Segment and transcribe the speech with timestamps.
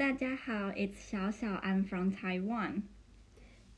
[0.00, 1.60] 大家好，It's it's Xiao Xiao.
[1.60, 2.84] I'm from Taiwan.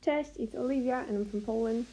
[0.01, 1.85] Cześć, it's Olivia and I'm from Poland.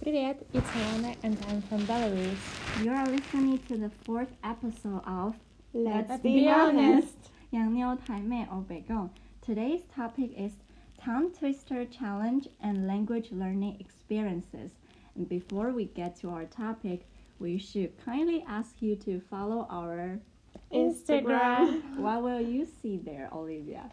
[0.00, 2.36] Привет, it's Helena and I'm from Belarus.
[2.82, 5.36] You're listening to the fourth episode of
[5.72, 7.30] Let's, Let's Be, be Honest.
[7.50, 9.10] 洋妞台妹黑白講.
[9.40, 10.54] Today's topic is
[10.98, 14.72] tongue twister challenge and language learning experiences.
[15.14, 17.02] And before we get to our topic,
[17.38, 20.18] we should kindly ask you to follow our
[20.76, 21.82] Instagram.
[21.96, 23.90] What will you see there, Olivia?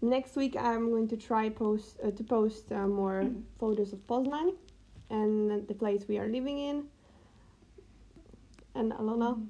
[0.00, 3.26] Next week I'm going to try post uh, to post uh, more
[3.58, 4.54] photos of Poznan
[5.10, 6.84] and the place we are living in.
[8.74, 9.46] And Alana,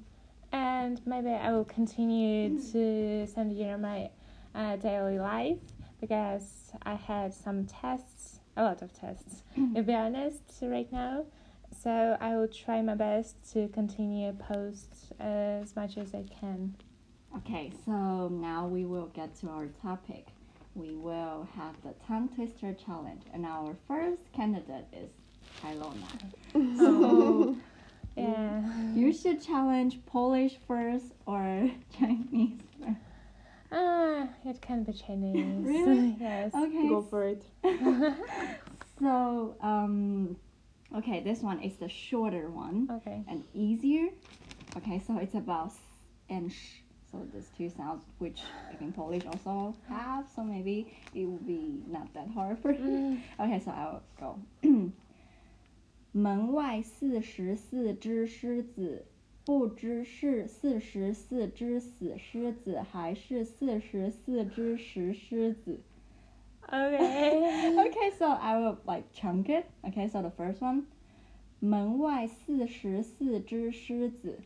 [0.51, 4.09] And maybe I will continue to send you my
[4.53, 5.57] uh, daily life
[5.99, 9.43] because I had some tests, a lot of tests,
[9.75, 11.25] to be honest, right now.
[11.85, 16.73] So I will try my best to continue post as much as I can.
[17.37, 20.29] Okay, so now we will get to our topic.
[20.73, 25.11] We will have the tongue twister challenge, and our first candidate is
[25.63, 26.09] Ilona.
[26.79, 27.55] So
[28.17, 28.63] Yeah.
[28.95, 31.69] you should challenge Polish first or
[31.99, 32.97] Chinese first.
[33.71, 35.63] Ah, it can be Chinese.
[35.63, 36.15] Really?
[36.19, 36.51] yes.
[36.55, 36.89] Okay.
[36.89, 37.43] go for it.
[38.99, 40.37] So um,
[40.96, 43.22] okay, this one is the shorter one Okay.
[43.28, 44.08] and easier.
[44.76, 45.78] Okay, so it's about s
[46.28, 46.82] and sh.
[47.10, 51.82] So these two sounds, which I think Polish also have, so maybe it will be
[51.88, 53.18] not that hard for you.
[53.40, 54.38] Okay, so I'll go.
[56.12, 59.06] 门外四十四只狮子，
[59.44, 65.80] 不知是四十四只死狮子，还是四十四只石狮子。
[66.72, 67.76] Okay.
[67.88, 69.68] Okay, so I will like chunk it.
[69.88, 70.86] Okay, so the first one.
[71.60, 74.38] 门外四十四只狮子。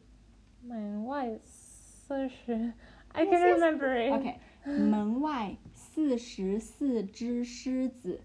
[0.62, 2.73] 门外四十
[3.12, 3.58] I Yes, can yes.
[3.58, 4.13] remember it.
[4.13, 4.36] Okay.
[4.67, 8.20] 门外四十四只狮子。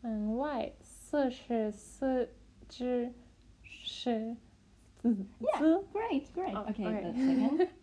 [0.00, 2.30] 门外四十四
[2.68, 3.12] 只
[3.62, 4.36] 狮
[4.96, 5.26] 子。
[5.40, 6.54] Yeah, great, great.
[6.54, 7.02] Oh, okay, okay.
[7.02, 7.68] the second.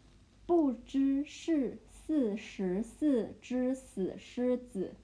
[0.45, 1.77] 不知是
[2.10, 4.96] 四十四只死狮子。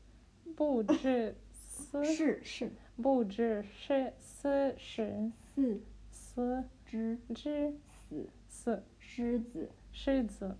[0.56, 5.80] 不知四是是不知是四十四
[6.10, 7.72] 四只只
[8.08, 9.70] 死死狮子。
[9.92, 10.56] 狮子。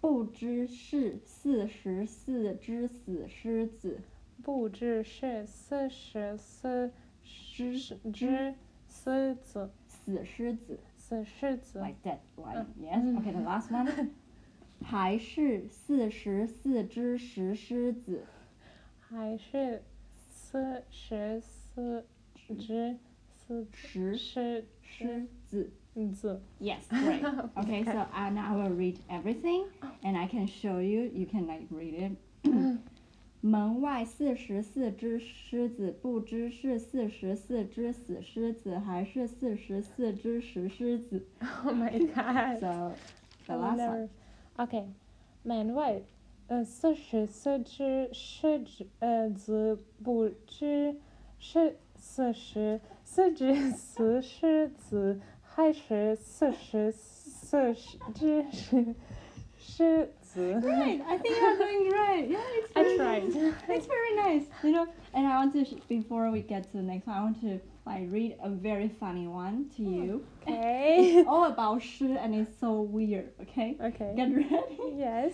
[0.00, 4.00] 不知是四十四只死狮子。
[4.42, 6.90] 不知是四十四
[7.52, 7.78] 只
[8.14, 8.54] 只
[8.88, 9.70] 狮子。
[9.86, 10.80] 死狮子。
[10.96, 11.80] 死狮子。
[11.80, 13.04] like that like Yes.
[13.18, 14.10] Okay, the last one.
[14.82, 18.24] 还是四十四只石狮子。
[18.98, 19.82] 还是
[20.28, 22.04] 四十四
[22.58, 22.96] 只
[23.46, 25.70] 四石狮狮子。
[26.14, 26.40] 子。
[26.60, 27.22] Yes, great.
[27.56, 29.64] Okay, so uh, now I will read everything,
[30.02, 31.10] and I can show you.
[31.12, 32.12] You can like read
[32.44, 32.78] it.
[33.42, 41.26] 门外四十四只狮子，不知是四十四只死狮子，还是四十四只石狮子。
[41.64, 42.60] Oh my god.
[42.60, 42.92] So
[43.46, 44.08] the I last one.
[44.57, 44.87] never- OK，
[45.43, 46.01] 门外
[46.47, 50.95] 呃四十四只狮子呃子不知
[51.39, 57.73] 是四十四只死狮子，还是四十四
[58.13, 58.95] 只狮
[59.57, 62.29] 狮子 Great, I think you're doing great.
[62.29, 63.23] Yeah, it's I very tried.
[63.33, 63.53] nice.
[63.67, 64.85] It's very nice, you know.
[65.13, 67.59] And I want to, sh- before we get to the next one, I want to
[67.85, 70.25] like read a very funny one to you.
[70.43, 71.17] Okay.
[71.19, 73.31] It's all about 诗 and it's so weird.
[73.41, 74.13] Okay, Okay.
[74.15, 74.77] get ready.
[74.95, 75.33] Yes.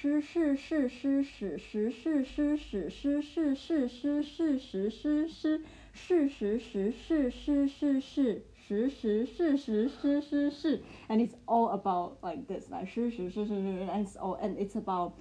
[0.00, 5.60] 诗是是诗史实是诗史诗是是诗是实诗诗
[5.92, 15.14] 事实实是是是是实实事实是是是 and it's all about like this like 事实是是是 and it's all and it's about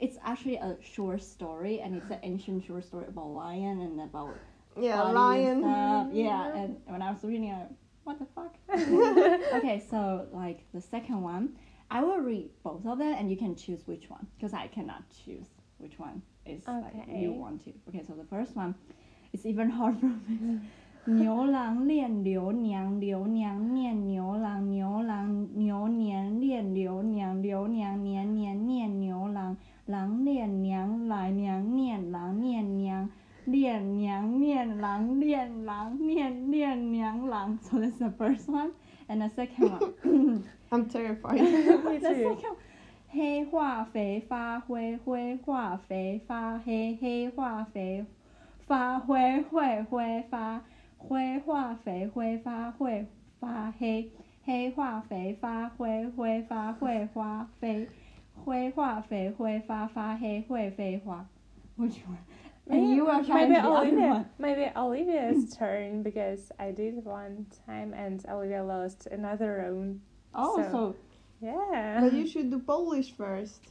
[0.00, 4.34] it's actually a short story and it's an ancient short story about lion and about
[4.78, 5.60] Yeah, body and lion.
[5.60, 6.06] stuff.
[6.12, 7.68] Yeah, and when I was reading it,
[8.04, 8.54] what the fuck?
[9.54, 11.50] okay, so like the second one,
[11.90, 15.02] I will read both of them and you can choose which one because I cannot
[15.24, 15.46] choose
[15.78, 17.38] which one is like you Okay.
[17.38, 17.72] want to.
[17.88, 18.74] Okay, so the first one,
[19.32, 20.60] it's even hard for me.
[21.06, 33.10] 牛郎恋刘娘，刘娘念牛郎，牛郎牛年恋刘娘，刘娘年年念牛郎，郎恋娘来娘念郎念娘。
[33.51, 38.71] 恋娘恋郎恋郎念念娘郎，So that's the first one.
[39.07, 40.43] And the second one.
[40.69, 41.39] I'm terrified.
[41.99, 42.55] The second.
[43.11, 48.05] 黑化肥发灰，灰化肥发黑，黑化肥
[48.67, 50.61] 发灰会灰发，
[50.97, 53.07] 灰化肥挥发会
[53.39, 54.11] 发黑，
[54.45, 57.89] 黑化肥发灰挥发会发飞，
[58.45, 61.25] 灰化肥挥发发黑会飞花。
[61.77, 62.15] 我喜欢。
[62.69, 62.77] One?
[62.77, 64.29] And Maybe- you are trying maybe the Olivia.
[64.37, 70.01] Maybe Olivia's turn because I did one time and Olivia lost another round.
[70.35, 70.95] Oh, So- so
[71.41, 72.01] Yeah.
[72.01, 73.61] But you should do Polish first.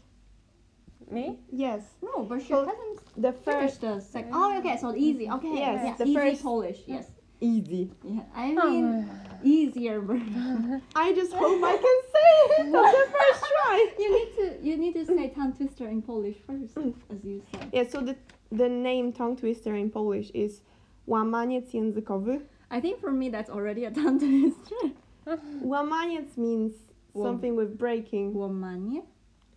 [1.10, 1.38] Me?
[1.50, 1.82] Yes.
[2.02, 4.32] no, but she So- hasn't The finished first the second.
[4.34, 5.26] Oh, okay, so easy.
[5.26, 5.36] Mm.
[5.36, 6.80] Okay, Yes, yeah, the easy first- Polish.
[6.86, 7.10] Yes,
[7.40, 7.90] easy.
[8.04, 8.20] yeah.
[8.34, 9.08] I oh mean,
[9.42, 10.82] easier version.
[10.96, 13.76] I just hope I can say it on the first try.
[13.98, 16.92] you need to you need to say tongue twister in Polish first, mm.
[17.10, 17.70] as you said.
[17.72, 18.16] Yeah, so the
[18.50, 20.62] the name tongue twister in Polish is
[21.06, 22.40] łamaniec językowy.
[22.70, 24.90] I think for me that's already a tongue twister.
[25.64, 26.74] Łamaniec means
[27.14, 28.34] something with breaking.
[28.34, 29.02] Łamanie,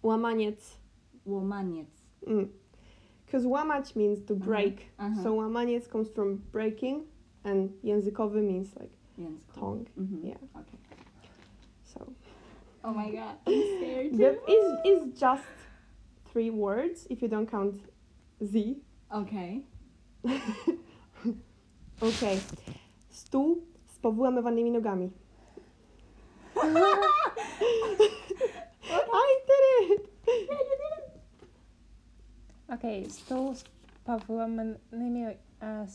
[0.03, 0.77] Łamaniec.
[1.25, 1.87] łamaniec.
[2.27, 2.47] Mm.
[3.25, 4.89] Because łamać means to Uh-huh, break.
[4.99, 5.23] uh-huh.
[5.23, 7.03] So łamaniec comes from breaking
[7.45, 9.59] and językowy means like Językowy.
[9.59, 9.85] tongue.
[9.97, 10.23] Mhm.
[10.25, 10.37] Yeah.
[10.55, 10.77] Okay.
[11.83, 12.13] So
[12.83, 14.51] Oh my god, I'm scared the too.
[14.51, 15.43] is is just
[16.33, 17.75] three words if you don't count
[18.41, 18.75] z.
[19.09, 19.61] Okay.
[22.01, 22.37] Okay.
[23.09, 25.11] Stół z powyłamywanymi nogami.
[29.21, 30.11] I did it!
[32.73, 33.63] Okay, stół z
[34.05, 35.25] powyłamanymi...
[35.25, 35.89] Uh,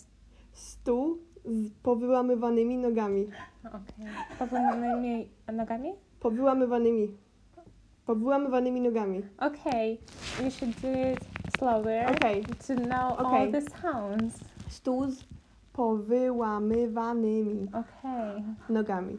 [0.52, 3.26] Stół z powyłamywanymi nogami.
[3.64, 4.06] okay.
[4.38, 5.92] Powyłamanymi nogami?
[6.20, 7.16] Powyłamywanymi.
[8.06, 9.22] Powyłamywanymi nogami.
[9.38, 9.99] Okay,
[10.44, 12.42] you should do it slower Okay.
[12.66, 13.50] to know all Okay.
[13.50, 14.44] the sounds.
[14.68, 15.24] Stół z
[15.72, 18.42] powyłamywanymi Okay.
[18.68, 19.16] nogami.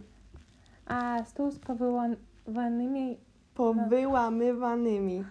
[0.85, 3.17] A stół z powyłamanymi...
[3.55, 5.23] Powyłamywanymi.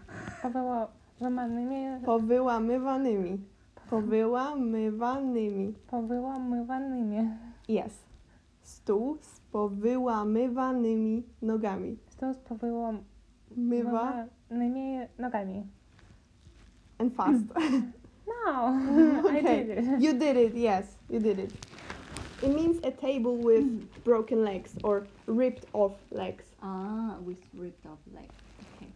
[0.42, 2.00] Powyłamanymi...
[2.04, 3.38] Powyłamywanymi.
[3.90, 5.74] Powyłamywanymi.
[5.90, 7.30] Powyłamywanymi.
[7.68, 8.04] Yes.
[8.62, 11.98] Stół z powyłamywanymi nogami.
[12.08, 13.04] Stół z powyłamanymi
[13.56, 14.26] Mywa
[15.18, 15.66] nogami.
[16.98, 17.44] And fast.
[18.44, 19.62] No, I Okay.
[19.64, 20.00] did it.
[20.00, 21.52] you did it, yes, you did it.
[22.42, 23.66] It means a table with
[24.04, 26.44] broken legs or ripped off legs.
[26.62, 28.34] Ah, with ripped off legs.
[28.76, 28.90] Okay,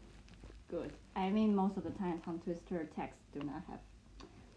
[0.69, 0.93] good.
[1.17, 3.81] I mean, most of the time, tongue twister texts do not have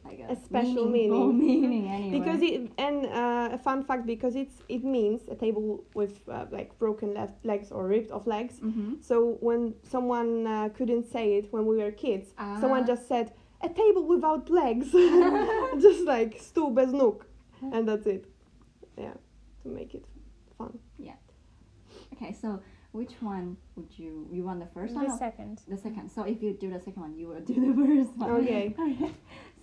[0.05, 1.61] like a, A special meaningful meaning.
[1.69, 2.19] meaning anyway.
[2.19, 6.45] Because it and uh, a fun fact because it's it means a table with uh,
[6.51, 8.59] like broken left legs or ripped off legs.
[8.59, 12.87] hmm So when someone uh, couldn't say it when we were kids, someone Ah.
[12.93, 14.91] just said a table without legs,
[15.85, 17.23] just like stół bez nóg,
[17.73, 18.25] and that's it.
[18.97, 19.13] Yeah,
[19.63, 20.05] to make it
[20.57, 20.77] fun.
[20.99, 21.15] Yeah.
[22.13, 22.59] Okay, so
[22.91, 25.11] which one would you you want the first The one?
[25.11, 25.61] or second.
[25.67, 26.09] The second.
[26.11, 28.31] So if you do the second one, you will do the first one.
[28.43, 28.75] Okay.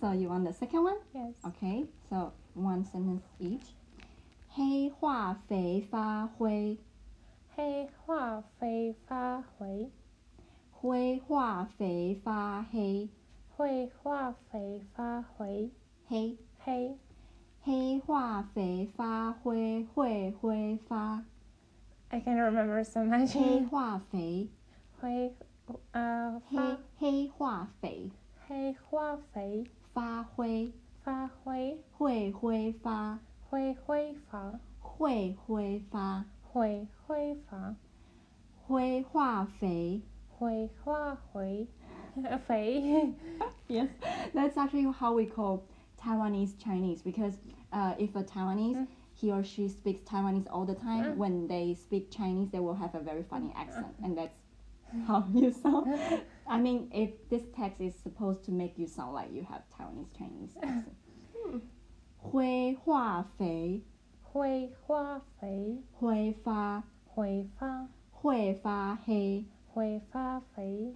[0.00, 0.98] So you want the second one?
[1.14, 1.34] Yes.
[1.46, 1.84] Okay.
[2.10, 3.74] So one sentence each.
[4.48, 6.78] 黑化肥发灰，
[7.54, 9.90] 黑化肥发灰，
[10.72, 13.10] 灰化肥发黑，
[13.56, 15.70] 会化肥发灰，
[16.08, 16.96] 黑黑
[17.62, 21.22] 黑化肥发灰会挥发，
[22.08, 23.34] I can remember so much.
[23.34, 24.48] 黑化肥
[25.00, 25.34] 会
[25.90, 28.10] 呃黑发黑化肥
[28.46, 33.18] 黑化肥 发灰发灰会挥发
[33.50, 37.74] 会挥发会挥发会挥发
[38.66, 40.02] 灰化肥。
[40.38, 41.66] 会化肥
[42.46, 43.14] 肥
[43.68, 43.88] Yes,
[44.34, 45.62] that's actually how we call
[45.98, 47.38] Taiwanese Chinese because
[47.72, 48.86] uh, if a Taiwanese Mm.
[49.14, 51.16] he or she speaks Taiwanese all the time, Mm.
[51.16, 54.36] when they speak Chinese, they will have a very funny accent, and that's
[55.06, 55.86] how you sound.
[56.50, 60.16] I mean, if this text is supposed to make you sound like you have Taiwanese
[60.16, 60.94] Chinese accent.
[62.18, 63.82] 灰化肥
[64.22, 70.92] 会化肥挥发会发会发黑会发肥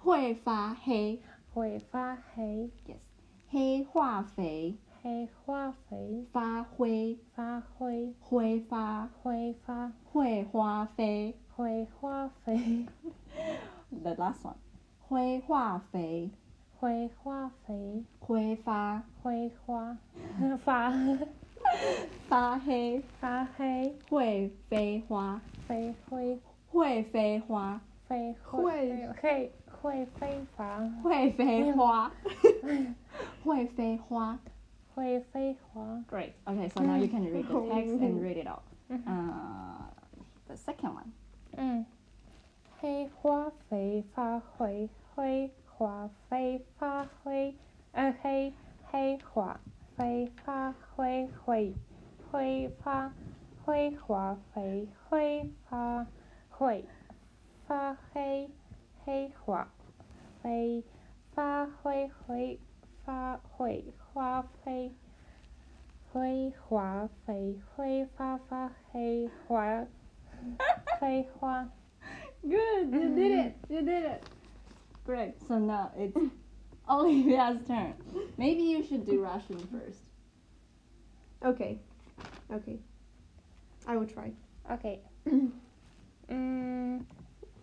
[0.00, 1.22] 会发黑
[1.54, 2.96] 会发黑 yes
[3.48, 12.86] 黑化肥黑化肥发灰发灰挥发挥发会花飞会化肥
[14.02, 14.56] the last one
[14.98, 16.30] 灰化肥
[16.78, 19.96] 会化肥挥发会化
[20.64, 20.92] 发
[22.28, 32.10] 发黑发黑会飞花飞灰会飞花飞会会会飞发会飞花
[33.44, 34.38] 会飞花
[34.94, 36.32] 会飞花 Great.
[36.46, 38.62] Okay, so now you can read the text and read it out.
[38.90, 39.86] Uh,
[40.48, 41.12] the second one.
[41.56, 41.84] 嗯，
[42.79, 47.55] 黑花肥发灰，灰花肥发灰，
[47.91, 48.53] 呃黑
[48.83, 49.59] 黑花
[49.95, 51.73] 肥发灰灰，
[52.31, 53.11] 灰发
[53.65, 56.05] 灰花肥灰发
[56.51, 56.85] 灰
[57.67, 58.51] 发黑
[59.03, 59.67] 黑花
[60.43, 60.83] 飞
[61.33, 62.59] 发灰灰
[63.03, 64.93] 发会花飞
[66.13, 69.87] 灰花飞灰发发黑花
[70.99, 71.67] 飞花。
[72.41, 73.55] Good, you did it.
[73.69, 74.23] You did it.
[75.05, 75.33] Great.
[75.47, 76.17] So now it's
[76.89, 77.93] Olivia's turn.
[78.37, 79.99] Maybe you should do Russian first.
[81.43, 81.79] Okay.
[82.53, 82.77] Okay.
[83.87, 84.31] I will try.
[84.71, 84.99] Okay.
[86.29, 87.05] mm,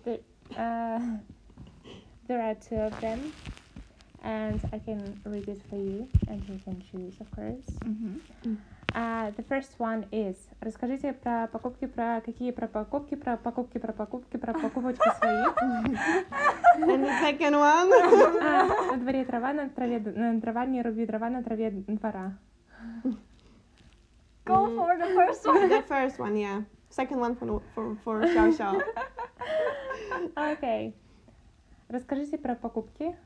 [0.04, 0.20] the,
[0.56, 1.00] uh,
[2.28, 3.32] there are two of them,
[4.22, 7.66] and I can read it for you, and you can choose, of course.
[7.84, 8.54] Mm-hmm.
[8.94, 13.92] Uh, the first one is расскажите про покупки, про какие про покупки, про покупки, про
[13.92, 15.42] покупки, про покупочки свои.
[16.78, 17.90] And the second one.
[18.40, 22.38] А, на дворе трава, на траве на трава, не руби дрова, на траве двора.
[24.46, 25.68] Go for the first one.
[25.68, 26.62] the first one, yeah.
[26.90, 28.80] Second one for for for Xiao Xiao.
[30.36, 30.94] Окей.
[31.88, 33.16] Расскажите про покупки,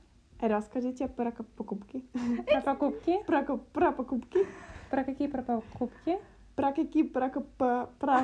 [0.40, 2.04] Расскажите про покупки.
[2.46, 4.46] про покупки, Про про покупки.
[4.90, 6.18] Про какие про покупки,
[6.56, 8.22] Про какие про про Про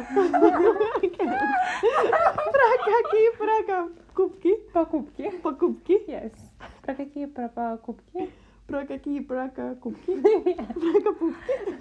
[3.03, 4.57] какие про покупки?
[4.73, 5.31] покупки.
[5.43, 5.93] Покупки.
[6.09, 6.33] Yes.
[6.83, 8.31] Про какие про покупки?
[8.67, 10.17] Про какие про покупки?
[10.23, 11.75] Про покупки.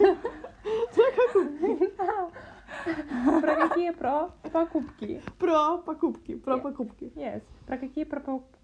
[3.42, 5.22] Про какие про покупки?
[5.40, 6.36] Про покупки.
[6.36, 7.12] Про покупки.
[7.16, 7.42] Yes.
[7.68, 8.60] Про какие про покупки?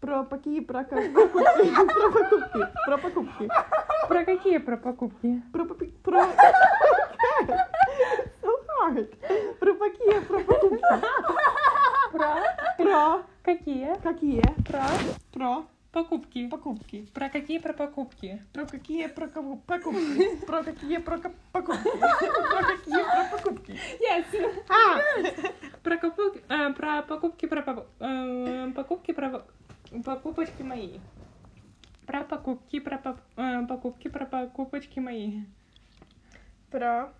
[0.00, 1.70] Про какие про ка- покупки?
[1.74, 2.66] Про покупки.
[2.86, 3.48] Про покупки.
[4.08, 5.42] Про какие про покупки?
[5.52, 6.20] Про попи- про
[8.42, 9.06] So hard.
[9.60, 10.82] Про какие про покупки?
[12.12, 12.34] Про
[12.78, 14.82] Про какие какие про
[15.32, 16.48] про покупки?
[16.48, 17.06] покупки?
[17.14, 18.42] Про какие про покупки?
[18.52, 20.46] Про какие про ко- покупки?
[20.46, 21.18] Про какие про
[21.52, 21.90] покупки?
[22.52, 23.78] Про какие про покупки?
[24.00, 24.64] Yes.
[24.68, 24.98] А!
[25.82, 27.62] Про покупки, э, про покупки, про
[28.00, 29.44] э, покупки, про по-
[30.04, 30.98] покупочки мои.
[32.06, 35.44] Про покупки, про по- э, покупки, про покупочки мои.
[36.70, 37.12] Про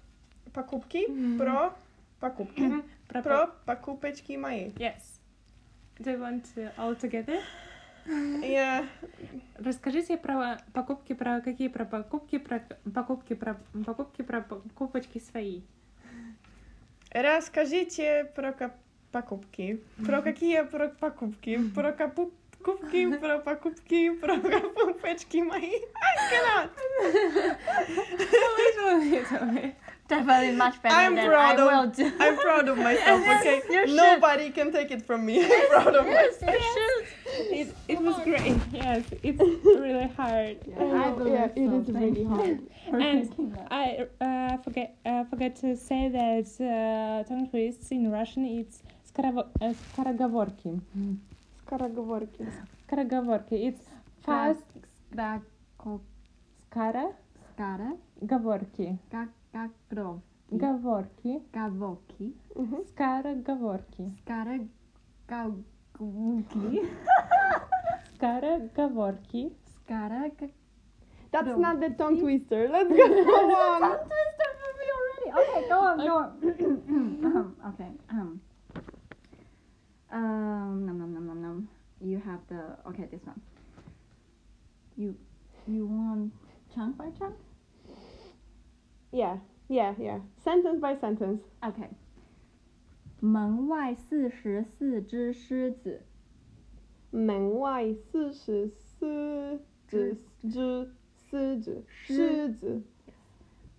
[0.52, 1.06] покупки,
[1.38, 1.72] про
[2.20, 2.72] покупки.
[3.08, 4.70] Про, покупочки мои.
[4.78, 5.20] Yes.
[6.00, 7.40] Do you want to all together?
[8.06, 8.86] Я
[9.56, 12.60] Расскажите про покупки, про какие про покупки, про
[12.92, 13.56] покупки, про
[13.86, 15.62] покупки, про покупочки свои.
[17.10, 18.72] Расскажите про
[19.12, 19.80] покупки.
[20.04, 21.60] Про какие про покупки?
[21.74, 25.80] Про капу- покупки, про покупки, про покупочки мои.
[25.94, 26.70] I cannot.
[30.07, 32.11] Definitely much better I'm than proud I of- will do.
[32.19, 33.61] I'm proud of myself, okay?
[33.69, 33.95] you should.
[33.95, 35.35] Nobody can take it from me.
[35.45, 36.55] I'm proud of myself.
[37.59, 38.57] It, it was great.
[38.73, 39.39] Yes, it's
[39.85, 40.57] really hard.
[40.79, 41.79] I believe yeah, it so.
[41.79, 42.59] is Thank really you hard.
[42.89, 43.67] for And making that.
[43.69, 49.49] I uh, forget uh, forget to say that uh, tongue twists in Russian it's скорово-
[49.61, 50.71] uh, скороговорки.
[51.67, 52.47] Скороговорки.
[52.87, 53.55] Скороговорки.
[53.67, 53.85] It's
[54.25, 54.63] fast
[55.13, 55.41] Skra-
[55.77, 56.07] скороговорки.
[57.53, 57.87] skara,
[59.11, 60.20] ka- Gavorki,
[60.50, 60.58] mhm.
[60.58, 62.32] gavorki, Gawoki.
[62.56, 62.84] Mhm.
[62.84, 64.10] Skarę gaworki.
[64.22, 64.58] Skarę
[65.28, 66.80] gałki.
[68.14, 69.50] Skarę gaworki.
[69.64, 70.48] Skarę ga-
[71.30, 72.70] That's not the tongue twister.
[72.70, 72.96] Let's go.
[72.96, 73.80] Come on.
[73.80, 75.28] Tongue twister for me already.
[75.40, 76.30] Okay, go on, go on.
[77.74, 77.92] Okay.
[78.10, 78.40] Um.
[80.12, 81.68] Um, nom nom nom nom nom.
[82.00, 83.06] You have the okay.
[83.10, 83.40] This one.
[84.96, 85.14] You
[85.66, 86.32] you want
[86.74, 87.34] chunk by chunk?
[89.14, 90.18] Yeah, yeah, yeah.
[90.42, 91.38] Sentence by sentence.
[91.62, 91.88] Okay.
[93.20, 96.02] 门外四十四只狮子，
[97.12, 100.90] 门外四十四只只
[101.30, 102.82] 狮子，狮子。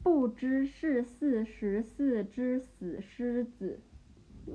[0.01, 3.81] 不知是四十四只死狮子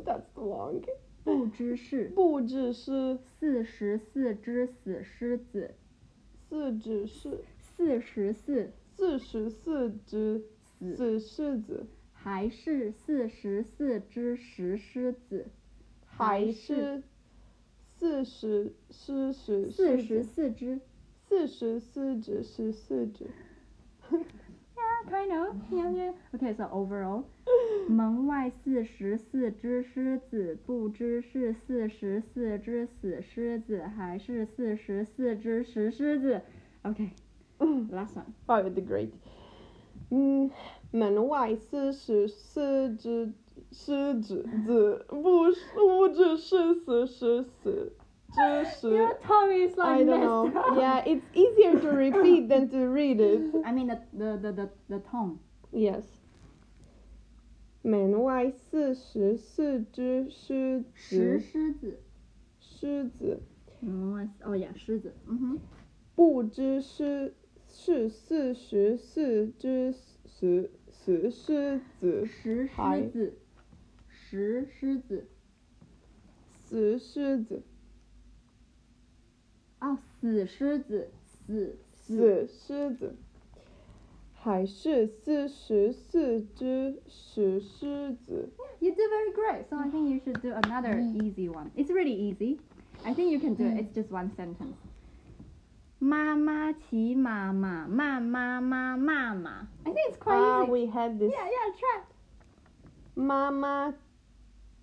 [0.07, 0.83] ，That's long.
[1.23, 2.09] 不知是。
[2.15, 3.19] 不知是。
[3.39, 5.75] 四十四只死狮子，
[6.49, 7.45] 四只是。
[7.59, 8.73] 四十四。
[8.97, 10.43] 四十四只
[10.81, 15.47] 死死狮子，还是四十四只石狮子，
[16.07, 17.03] 还是
[17.97, 20.81] 四十四十四十四只。
[21.29, 23.31] 四十四只十四只。
[24.77, 25.55] Yeah, kind of.
[25.71, 26.13] Yeah, yeah.
[26.35, 27.25] Okay, so overall.
[27.89, 36.41] 门外四十四只狮子，不知是四十四只死狮子，还是四十四只石狮子。
[36.83, 37.11] Okay,
[37.59, 38.33] last one.
[38.47, 39.11] Wow, you did great.
[40.11, 40.51] 嗯，
[40.91, 43.33] 门外四十四只
[43.73, 47.93] 狮子子，不是不只是四十四
[48.33, 48.91] 只是。
[48.91, 50.51] Your tongue is like I don't know.
[50.77, 53.55] Yeah, it's easier to repeat than to read it.
[53.65, 55.39] I mean the the the the, the tone.
[55.73, 56.03] Yes.
[57.83, 61.99] 门外四十四只狮石子，狮子，
[62.61, 63.43] 狮子
[63.83, 65.15] ，Mm, let's- oh yeah, 狮子.
[65.27, 65.59] Mm-hmm.
[66.15, 67.35] 不知是
[67.73, 69.95] 是四十四只
[70.27, 73.35] 石石狮子，石狮子，
[74.09, 75.27] 石狮子。
[76.71, 77.63] 死狮子，
[79.81, 83.17] 哦，死狮子，死死狮子，
[84.35, 88.51] 还是四十四只石狮子。
[88.79, 89.69] You did very great.
[89.69, 91.73] So I think you should do another easy one.
[91.77, 92.61] It's really easy.
[93.05, 93.79] I think you can do it.
[93.81, 94.77] It's just one sentence.
[96.00, 99.68] 妈妈骑马马，慢妈妈骂马。
[99.86, 100.72] I think it's quite Ah, easy.
[100.72, 101.32] we had this.
[101.32, 102.02] Yeah, yeah, try.
[103.16, 103.94] 妈妈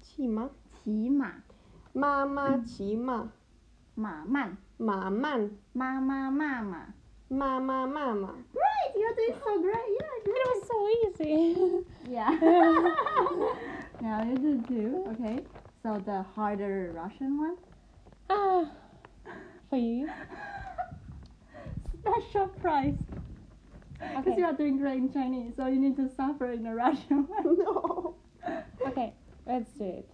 [0.00, 0.48] 骑马，
[0.82, 1.32] 骑马，
[1.92, 3.28] 妈妈骑马，
[3.94, 6.86] 马慢，马慢，妈妈骂马。
[7.28, 8.28] 妈妈骂马。
[8.52, 9.88] Great, you're doing so great.
[9.98, 11.84] Yeah, It was so easy.
[12.10, 12.30] Yeah.
[14.02, 15.04] now you do two.
[15.12, 15.42] Okay.
[15.82, 17.56] So the harder Russian one.
[18.28, 18.66] ah,
[19.70, 20.08] for you.
[22.07, 22.95] Special prize.
[23.99, 24.37] Because Okay.
[24.37, 27.57] you are doing great in Chinese, so you need to suffer in the Russian one.
[27.57, 28.15] No.
[28.87, 29.13] Okay,
[29.45, 30.07] let's do it.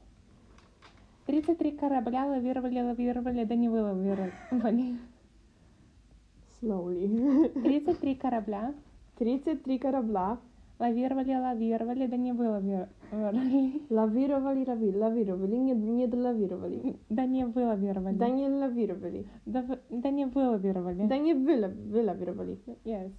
[1.27, 4.33] 33 корабля лавировали, лавировали, да не вылавировали.
[6.61, 7.07] Slowly.
[7.53, 8.73] 33 корабля
[9.19, 10.37] 33 корабля
[10.79, 12.87] лавировали, лавировали, да не вылавировали.
[13.89, 16.95] Лавировали, рави, лавировали, не, не долавировали.
[17.09, 18.15] Да не вылавировали.
[18.17, 19.25] Да не лавировали.
[19.45, 21.07] Да, да не вылавировали.
[21.07, 22.59] Да не выла, вылавировали.
[22.85, 23.11] Yes.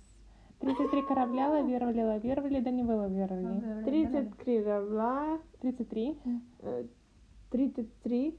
[0.61, 3.85] 33 корабля лавировали, лавировали, да не вылавировали.
[3.85, 6.17] 30 корабля, 33
[6.63, 6.85] э,
[7.51, 8.35] 33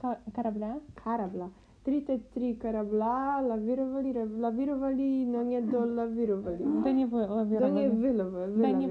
[0.00, 1.50] ко- корабля корабля.
[1.85, 6.57] 33 корабля лавировали, рав- лавировали, но не долавировали.
[6.57, 7.89] да не Да не вылавировали.
[7.89, 8.61] вылавировали.
[8.61, 8.87] Да не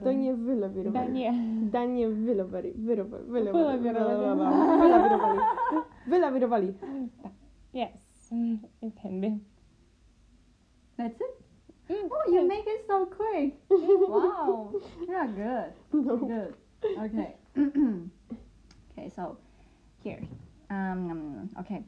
[0.00, 0.90] Да не вылавировали.
[0.90, 1.12] Да вылавировали.
[1.12, 1.70] не.
[1.70, 2.72] Да не вылавировали.
[2.72, 3.50] Вылавировали.
[3.50, 4.40] Вылавировали.
[4.80, 5.40] Вылавировали.
[6.06, 6.74] Вылавировали.
[7.72, 7.92] Yes,
[8.32, 9.38] mm, it can be.
[10.96, 11.34] That's it?
[11.88, 12.48] Mm, Oh, you yes.
[12.48, 13.54] make it so quick.
[13.68, 14.72] wow.
[15.08, 15.72] Yeah, good.
[15.92, 16.16] No.
[16.16, 16.54] Good.
[17.04, 17.36] Okay.
[18.92, 19.36] okay, so
[20.02, 20.20] here.
[20.70, 21.84] Um, okay.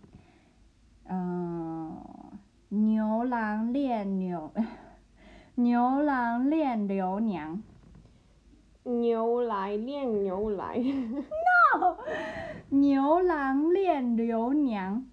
[1.09, 1.95] Uh,
[2.69, 4.51] 牛郎恋牛，
[5.55, 7.61] 牛郎恋刘娘。
[8.83, 10.77] 牛来恋牛来，
[12.69, 15.05] 牛郎恋刘娘。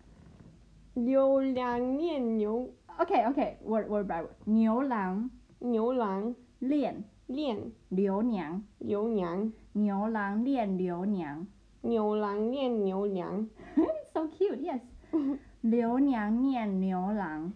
[0.95, 4.31] 牛郎恋牛 Okay, okay, word word by word.
[4.45, 11.47] 牛郎牛郎恋恋刘娘，刘娘，牛郎恋刘娘。
[11.83, 13.49] 牛郎恋牛娘，
[14.15, 14.81] so cute, yes.
[15.67, 17.51] 刘娘念牛郎，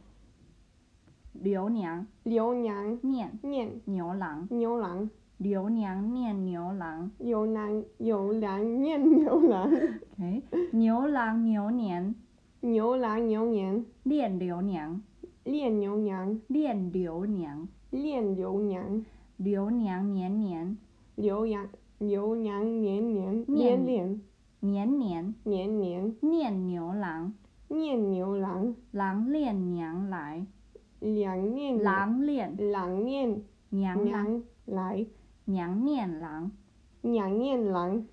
[1.34, 2.06] 刘娘。
[2.22, 2.98] 刘娘。
[3.02, 3.38] 念。
[3.42, 3.82] 念。
[3.84, 7.10] 牛郎，牛郎，刘娘念牛郎。
[7.18, 9.70] 牛郎牛郎念牛郎。
[10.72, 12.14] 牛郎牛年。
[12.62, 13.84] 牛郎牛年。
[14.04, 15.02] 恋刘娘，
[15.44, 19.04] 念牛娘，念刘娘，念刘娘，
[19.36, 20.78] 刘娘年年。
[21.14, 21.68] 刘娘
[21.98, 23.44] 刘娘年年。
[23.46, 23.84] 念。
[23.84, 24.20] 年年。
[24.60, 25.34] 年年。
[25.44, 26.16] 年年。
[26.22, 27.34] 念牛郎，
[27.68, 30.46] 念牛郎，郎恋娘来，
[31.00, 35.06] 娘念郎恋郎念娘来，娘来，
[35.44, 36.50] 娘念郎，
[37.02, 38.06] 娘念郎，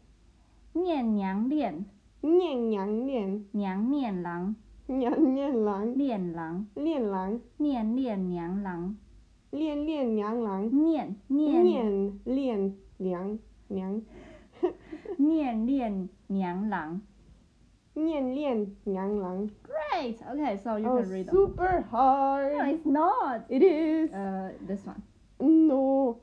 [0.73, 1.85] 念娘恋，
[2.21, 4.55] 念娘念娘念郎，
[4.87, 8.97] 娘念郎，恋郎，恋郎，念恋娘郎，
[9.51, 12.19] 恋恋娘郎，念念。
[12.23, 13.39] 念恋娘。
[13.67, 13.99] 娘，
[15.17, 17.01] 念恋娘郎。
[17.95, 19.49] 念念娘郎。
[19.63, 20.17] Great.
[20.19, 22.53] Okay, so you Oh, can read super hard.
[22.69, 23.45] it's not.
[23.49, 24.11] It is.
[24.13, 25.01] Uh, this one.
[25.39, 26.17] No.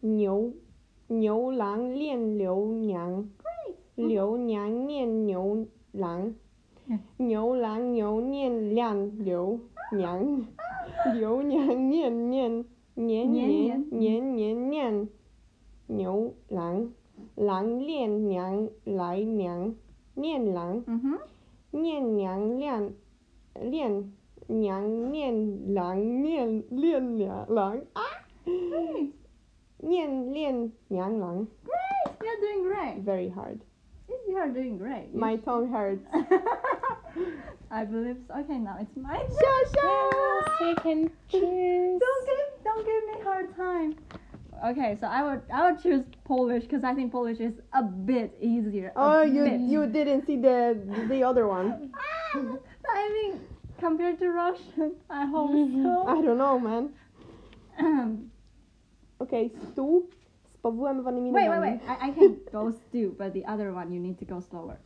[0.00, 0.52] 牛
[1.08, 3.74] 牛郎恋刘娘，Great.
[3.96, 6.34] 刘娘念牛郎，
[7.16, 9.58] 牛郎牛念亮刘
[9.92, 10.46] 娘，
[11.14, 15.08] 刘娘念念年年年年念
[15.88, 16.92] 牛郎，
[17.34, 19.74] 郎恋娘来娘，
[20.17, 21.17] 念郎 Mm-hmm.
[21.71, 22.93] 念娘亮
[23.55, 24.11] 恋
[24.47, 28.01] 娘念郎念恋娘郎啊，
[29.77, 32.15] 念恋娘郎 Great.
[32.21, 33.03] You're doing great.
[33.03, 33.59] very hard.
[34.07, 35.09] Yes, You are doing great.
[35.13, 36.03] You My tongue hurts.
[37.71, 38.35] I believe so.
[38.39, 39.27] Okay, now it's my turn.
[39.41, 41.99] Yes, you can choose.
[41.99, 43.95] Don't give, don't give me hard time.
[44.64, 48.36] Okay, so I would, I would choose Polish because I think Polish is a bit
[48.40, 48.88] easier.
[48.96, 49.60] a Oh, you bit.
[49.60, 50.76] you didn't see the
[51.08, 51.92] the other one.
[52.34, 52.38] Ah,
[52.94, 53.40] I mean,
[53.80, 55.50] compared to Russian, I hope
[55.82, 56.04] so.
[56.06, 56.90] I don't know, man.
[57.78, 58.18] so.
[59.20, 60.06] Okay, stół
[60.52, 61.80] z powłamywanymi wait, wait, wait.
[61.88, 64.76] I, I can go stew, but the other one you need to go slower.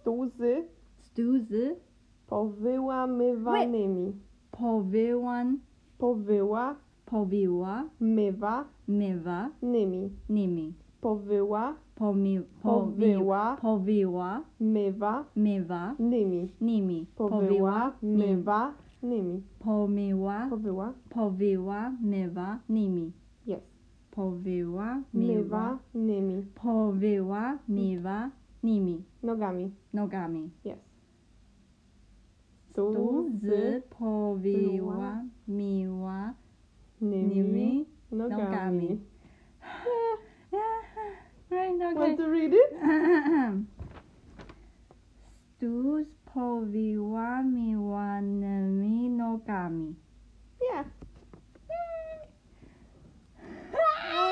[0.00, 0.66] stu z
[0.98, 1.78] stu z
[2.26, 4.12] powyłamywanymi.
[4.50, 5.58] powyłan
[5.98, 6.74] Powyła
[7.18, 10.10] powiła mywa mywa nymi.
[10.28, 13.56] nimi Powyła pomi Powyła.
[13.62, 16.48] powiła mywa mywa nymi.
[16.60, 18.72] nimi Powyła mywa
[19.02, 19.42] nymi.
[19.58, 23.12] pomiła Powyła powiła mywa nimi
[23.46, 23.62] Yes.
[24.10, 26.42] powiła mywa nymi.
[26.54, 28.30] powiła mywa
[28.62, 29.70] nimi Nogami.
[29.92, 30.78] nogami Yes.
[32.74, 36.34] tu z powiła miła
[37.01, 38.41] nymi nimi nogami.
[38.41, 38.99] nogami.
[41.51, 42.71] right okay Want to read it?
[45.57, 49.95] Stus powiła miłanymi nogami.
[50.61, 50.85] Yeah.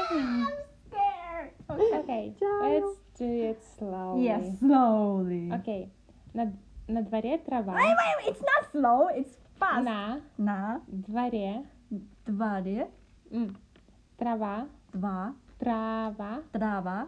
[0.10, 0.48] I'm
[0.88, 1.52] scared.
[1.70, 2.62] Okay, Ciao.
[2.63, 4.24] let's do it slowly.
[4.26, 5.52] Yes, slowly.
[5.52, 5.89] Окей.
[6.34, 6.52] На,
[6.88, 7.74] на дворе трава.
[7.74, 9.84] Wait, wait, it's not slow, it's fast.
[9.84, 11.63] На На дворе
[12.28, 12.88] дворе
[13.32, 13.56] м,
[14.17, 14.67] трава.
[14.93, 16.41] два Трава.
[16.52, 17.08] трава,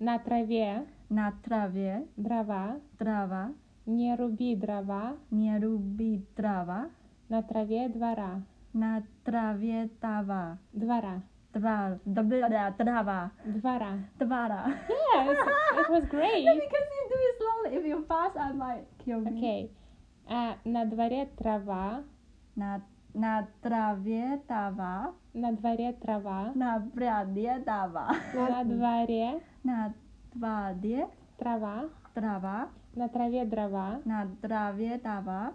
[0.00, 2.76] На траве на траве дрова.
[2.98, 3.50] трава,
[3.86, 5.16] Не руби дрова.
[5.30, 6.86] не руби трава,
[7.30, 8.42] На траве двора.
[8.74, 10.58] на траве трава.
[10.72, 11.20] Двора.
[11.54, 13.92] Два, да, да, да, трава, Двора.
[14.18, 14.64] двора.
[14.88, 15.36] Yes,
[15.78, 16.44] it was great.
[16.44, 17.70] because you do it slowly.
[17.78, 19.30] If you fast, I might kill me.
[19.38, 19.70] Окей.
[20.28, 22.02] А, на дворе трава.
[22.56, 22.80] На,
[23.15, 25.13] Na travě tava.
[25.33, 26.51] Na dvaře trava.
[26.55, 28.07] Na bradě dava.
[28.49, 29.33] Na dvaře.
[29.63, 29.93] Na
[30.35, 31.07] dvadie.
[31.37, 31.83] Trava.
[32.13, 32.69] Trava.
[32.95, 33.97] Na travě drava.
[34.05, 35.53] Na travě dava.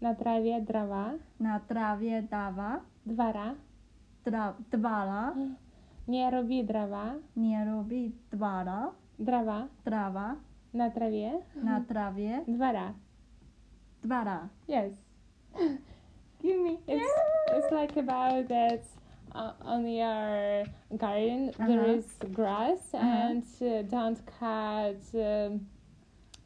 [0.00, 1.10] Na travě drava.
[1.40, 2.80] Na travě dava.
[3.06, 3.54] Dvara.
[4.22, 5.34] Tra, dvala.
[6.08, 7.14] Nerobí drava.
[7.36, 8.92] Nerobí dvara.
[9.18, 9.68] Drava.
[9.84, 10.36] Trava.
[10.74, 11.32] Na travě.
[11.62, 12.42] Na travě.
[12.48, 12.94] Dvara.
[14.02, 14.50] Dvara.
[14.68, 15.04] Yes.
[16.42, 16.78] Give me.
[16.88, 17.12] It's
[17.52, 18.82] it's like about that
[19.34, 20.64] uh, on your
[20.96, 21.98] garden there Uh-huh.
[21.98, 23.06] is grass Uh-huh.
[23.06, 25.66] and uh, don't cut um,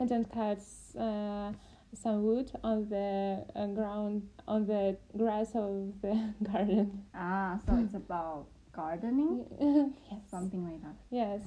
[0.06, 0.60] don't cut
[0.98, 1.52] uh,
[1.94, 6.14] some wood on the uh, ground on the grass of the
[6.52, 7.02] garden.
[7.14, 9.46] Ah, so it's about gardening,
[10.10, 10.20] yes.
[10.30, 10.94] something like that.
[11.10, 11.40] Yes.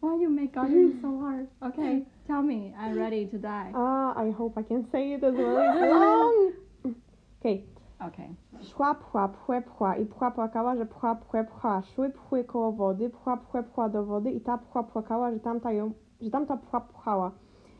[0.00, 1.46] Why you make gardening so hard?
[1.62, 2.72] Okay, tell me.
[2.78, 3.70] I'm ready to die.
[3.74, 5.58] Ah, I hope I can say it as well.
[5.90, 6.52] Long.
[7.42, 7.64] Okay.
[8.08, 8.34] Okay.
[8.62, 11.82] Szła, pchła, pchłe, pchła i pchła płakała, że pchła, pchłe, pchła.
[11.82, 15.72] Szły pchły koło wody, pchła, pchłe, pchła do wody i ta pchła płakała, że tamta
[15.72, 17.30] ją, że tamta pchła pchała.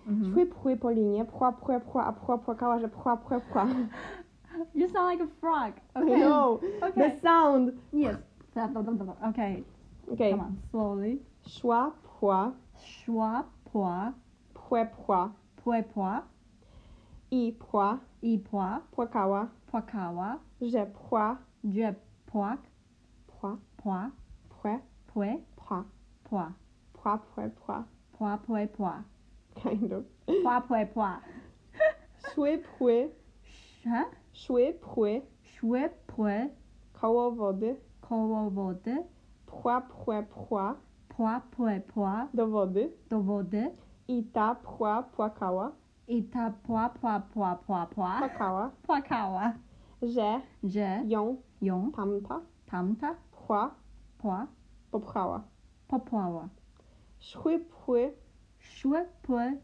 [0.07, 0.33] Mhm.
[0.33, 3.67] Szły pchły po linie, pchła, pchłe, pchła, a pchła płakała, że pchła, pchłe, pchła.
[4.75, 5.75] You sound like a frog.
[5.97, 6.21] I Okay.
[6.21, 7.11] know, Okay.
[7.11, 7.73] the sound.
[7.93, 8.17] Yes.
[9.31, 9.65] Okay.
[10.13, 10.31] Okay.
[10.31, 10.57] Come on.
[10.71, 11.19] Slowly.
[11.47, 14.13] Szła, pchła, Szła, pła,
[14.55, 15.31] pchłe, pchła
[15.65, 16.23] płe, pła
[17.31, 21.95] i pchła, i pła, płakała, płakała, że pchła, że
[22.27, 22.61] płak,
[23.27, 24.11] pchła, pła,
[24.49, 25.85] pchłe, płe, pchła,
[26.25, 26.53] pła,
[26.93, 27.85] pchła, pchłe, pchła.
[28.13, 29.03] pła, płe, pła,
[29.55, 30.05] Kind of.
[30.43, 31.21] pła, płe, pła.
[32.35, 33.11] Szły pchły,
[33.43, 36.49] Sze, szły pchły szły, płe,
[36.93, 39.05] koło wody, koło wody,
[39.47, 40.77] pchła, pchłe, pchła
[41.09, 42.93] pła, płe, pła, do wody.
[43.09, 43.71] Do wody.
[44.09, 45.73] I ta pchła płakała,
[46.09, 49.53] i ta pła, pła, pła, pła, pła, płakała, płakała,
[50.03, 53.75] że że ją ją tamta tamta pchła
[54.19, 54.47] pła,
[54.91, 55.43] popchała.
[55.89, 56.49] popłała.
[57.21, 58.13] Szły pchły
[58.63, 59.57] Szły, płe,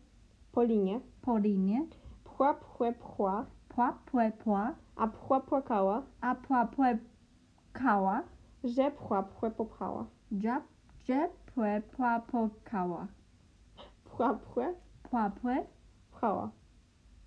[0.53, 1.87] po linie, po linie,
[2.25, 6.99] pchła, pchłe, pchła, pła, płe, pła, a pchła płakała, a pła, płe,
[7.73, 8.23] kała,
[8.65, 10.07] że pchła, pchłe popchała.
[10.33, 10.61] że,
[11.05, 13.07] że płe, pła, płakała.
[14.05, 15.67] Pchła, pchłe, Pła, płe,
[16.19, 16.51] pchała.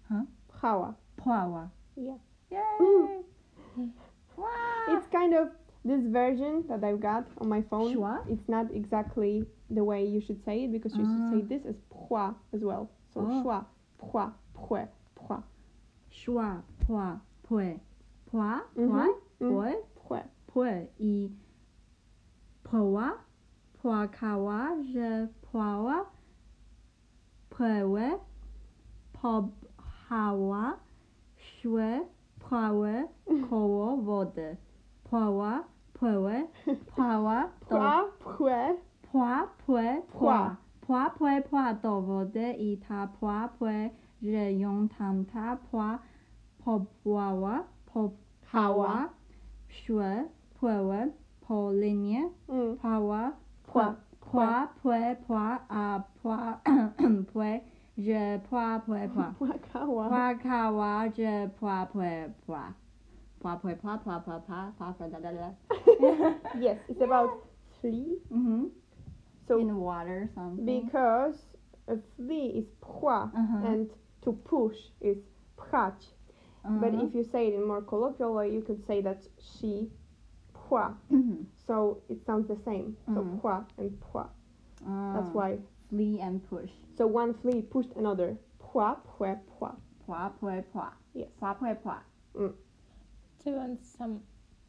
[0.09, 0.23] Huh?
[0.47, 0.93] Pchała.
[1.15, 1.69] płała.
[1.97, 2.19] Yeah.
[2.51, 3.23] Yay!
[4.87, 5.47] It's kind of
[5.85, 7.93] this version that I've got on my phone.
[7.93, 8.19] Szła?
[8.27, 11.47] It's not exactly the way you should say it because you should say Ah.
[11.49, 12.87] this as pchła as well.
[13.13, 13.41] So Oh.
[13.43, 13.65] szła,
[13.97, 15.41] pchła, pchłe, pchła,
[16.09, 17.79] Szła, pła, płe,
[18.25, 20.23] pła, pła, Mhm, płe, pchłe.
[20.47, 21.29] płe i
[22.63, 23.11] pła,
[23.81, 26.05] płakała, że płała,
[29.21, 29.41] płełe,
[29.77, 30.73] popchała,
[31.37, 31.99] szły,
[32.39, 33.07] płały
[33.49, 34.57] koło wody.
[35.03, 36.47] Płała, płełe,
[36.95, 38.75] płała, do Pchła, pchłe,
[39.11, 40.19] pła, płe, Pła.
[40.19, 40.55] pła.
[40.81, 43.89] Pła, płe, pła do wody i ta pła, płe,
[44.21, 45.99] że ją tamta pła
[46.65, 49.09] popłała, popchała,
[49.67, 50.29] szły,
[50.59, 51.11] płeły
[51.47, 53.31] po linie, mm, pała,
[53.67, 53.95] Pła,
[54.31, 56.59] pła, płe, pła, a pła,
[57.33, 57.59] płe,
[57.97, 59.33] je poa poe poa.
[59.39, 60.09] Płakała.
[60.09, 62.73] Płakała, że pła płe pła.
[63.39, 65.51] Pła płe pła pła pła pła pła pła da da da.
[66.59, 67.29] Yes, it's about
[67.81, 68.19] flea.
[68.31, 68.69] Mhm.
[69.47, 70.65] So In water something.
[70.85, 71.37] because
[71.87, 73.65] a flea is pła Uh-huh.
[73.67, 73.89] and
[74.21, 75.17] to push is.
[76.63, 77.07] But Uh-huh.
[77.07, 79.89] if you say it in more colloquial way, you could say that she
[80.53, 80.93] pła.
[81.11, 81.45] Mhm.
[81.67, 82.95] So it sounds the same.
[83.05, 83.39] So Mhm.
[83.41, 84.29] pła and.
[85.13, 85.57] That's Ah, why.
[85.91, 86.71] Flee and push.
[86.97, 88.37] So one flea pushed another.
[88.59, 89.75] Pła, płe, pła.
[90.07, 90.91] Pła płe pła.
[91.13, 91.27] Yes.
[91.39, 91.99] Pła płe pła.
[92.33, 94.21] Do you want some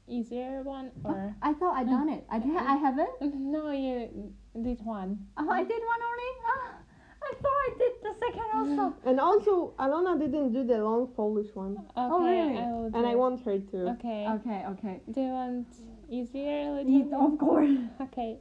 [0.09, 1.35] easier one or?
[1.43, 2.25] I thought I done it.
[2.29, 2.57] I did.
[2.57, 3.21] I haven't.
[3.35, 5.17] No, you did one.
[5.39, 6.31] Oh, I did one only.
[6.47, 6.75] Ah,
[7.23, 8.97] I thought I did the second also.
[9.07, 11.77] And also, Alona didn't do the long Polish one.
[11.97, 12.59] Okay, really?
[12.59, 13.79] I will do And I want her to.
[13.95, 14.27] Okay.
[14.29, 15.01] Okay, okay.
[15.13, 15.67] Do you want
[16.11, 16.73] easier?
[16.73, 17.21] Little Yes, bit?
[17.21, 17.79] of course.
[18.01, 18.39] Okay.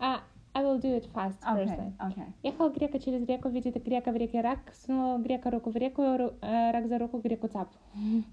[0.00, 0.18] Uh,
[0.54, 1.42] I will do it fast.
[1.42, 1.92] Okay, then.
[1.98, 2.26] okay.
[2.44, 6.34] Ехал грека через реку, видит грека в реке рак, сунул грека руку в реку, ру-
[6.42, 7.68] э, рак за руку греку цап.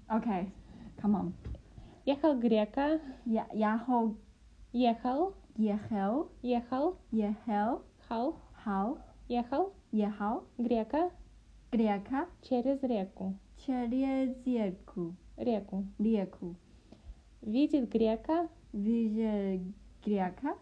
[0.08, 0.46] Okay.
[1.02, 1.32] Come on.
[2.06, 4.16] Ехал грека, Ja, jahel,
[4.72, 11.10] ехал, jehel, ехал, jehel, хал, hal, ехал, jehal, грека
[11.72, 13.34] greka, через реку,
[13.66, 15.84] через реку, реку.
[15.98, 16.54] реку.
[17.40, 19.60] Видит грека Видя
[20.04, 20.56] грека,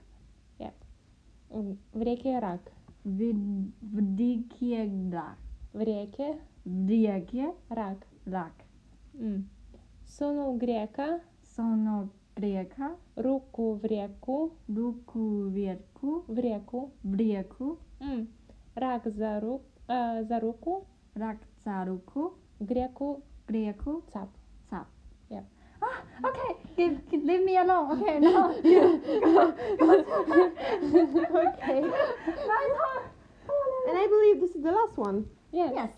[1.49, 2.61] в в реке рак,
[3.03, 3.19] в
[3.81, 5.37] в дике рак,
[5.73, 7.97] в реке в реке рак.
[8.25, 8.53] рак.
[9.13, 9.49] М.
[10.05, 11.21] Сунул грека
[11.55, 16.91] Соно грека, руку в реку, руку вверху, в реку.
[17.03, 18.27] в реку, М.
[18.75, 24.29] Рак за, ру, э, за руку, рак за руку, греку греку, цап.
[24.69, 24.85] Stop.
[25.29, 25.43] Yep.
[25.81, 26.58] Ah, okay.
[26.80, 27.92] Give, give, leave me alone.
[28.00, 28.54] Okay, no.
[30.80, 31.82] Okay.
[33.88, 35.24] And I believe this is the last one.
[35.52, 35.72] Yes.
[35.74, 35.90] Yes.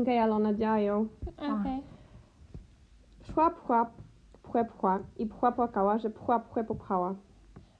[0.00, 1.06] Okay, Alona, działają.
[1.38, 1.82] Okay.
[3.32, 3.90] Szła pchła,
[4.42, 7.14] pchłe pchła i pchła płakała, że pchła pchłe popchała.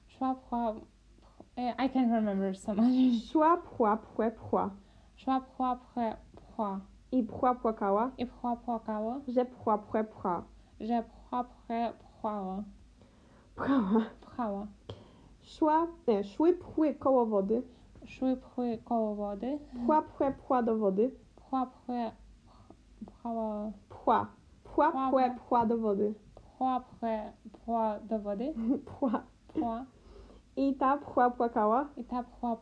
[0.07, 2.85] Szła, pchła, pch- I can remember so much.
[3.31, 4.69] Szła pchła, pchłe pchła
[5.15, 6.79] Szła, pchła, pchła, pchła.
[7.11, 10.43] i pchła płakała, I pchła, płakała, że pchła pchłe pchła.
[10.79, 12.63] że pchła, pchła, pchłała.
[13.55, 14.01] Pchała.
[14.21, 14.67] Pchała.
[15.41, 17.61] Szła, nie, szły pchły koło wody,
[18.05, 19.59] Szły, pchły koło wody.
[19.83, 22.11] pchła pchłe pchła do wody, Pchła, pchła, pch-
[23.05, 23.71] pchała.
[23.89, 24.27] pchła.
[24.63, 25.65] Pchła Pchła, pchłe pchła.
[25.65, 26.13] do wody.
[26.35, 27.09] Pchła, pchła,
[27.53, 28.53] pchła do wody.
[28.85, 29.21] Pchła.
[29.47, 29.85] Pchła.
[30.55, 32.57] I ta pchła płakała, I ta pchła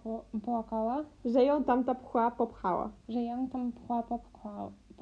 [0.46, 2.90] płakała, że ją tamta pchła popchała.
[3.10, 4.04] że ją tam pchła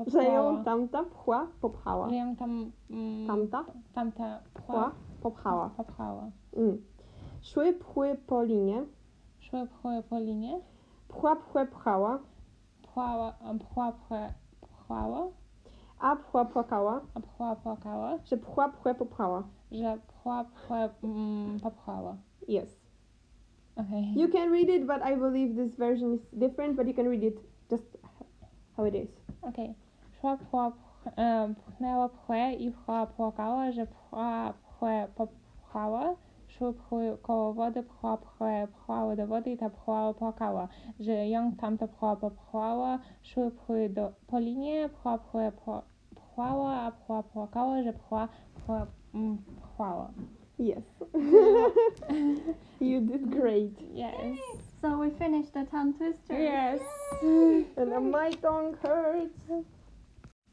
[0.03, 0.21] popchła.
[0.21, 2.09] Że ją tamta pchła popchała.
[2.09, 2.71] Że ją tam...
[2.89, 5.69] Mm, Tamta Tamta pchła pchła popchała.
[5.69, 6.31] popchała.
[6.57, 6.81] Mm.
[7.41, 8.83] Szły pchły po linie,
[9.39, 10.59] Szły pchły po linie.
[11.07, 12.19] pchła pchłe pchała,
[12.83, 13.93] pchła, pchła,
[14.61, 15.27] pchłała,
[15.99, 19.43] a pchła płakała, a pchła płakała, że pchła pchłe popchała.
[19.71, 22.15] że pchła, pchła, mm, popchłała.
[22.47, 22.79] Yes.
[23.75, 24.01] Okay.
[24.15, 27.23] You can read it, but I believe this version is different, but you can read
[27.23, 27.39] it
[27.71, 27.97] just
[28.77, 29.09] how it is.
[29.41, 29.73] Okay.
[30.19, 31.11] Szła pchła, pch,
[31.65, 36.15] pchnęła pchłę i pchła płakała, że pchła, pchłę popchała.
[36.47, 40.67] Szły pchły koło wody, pchła pchłę pchłały do wody i ta pchła płakała,
[40.99, 42.99] że ją tamta pchła popchłała.
[43.23, 45.81] Szły pchły do, po linie, pchła pchłę po,
[46.15, 48.87] pchłała, a pchła płakała, że pchła pchła
[49.61, 50.11] pchłała.
[50.59, 50.83] Yes.
[52.81, 53.81] you did great.
[53.93, 54.39] Yes.
[54.81, 56.39] So we finished the tongue twister.
[56.39, 56.81] Yes.
[57.77, 59.78] And my tongue hurts.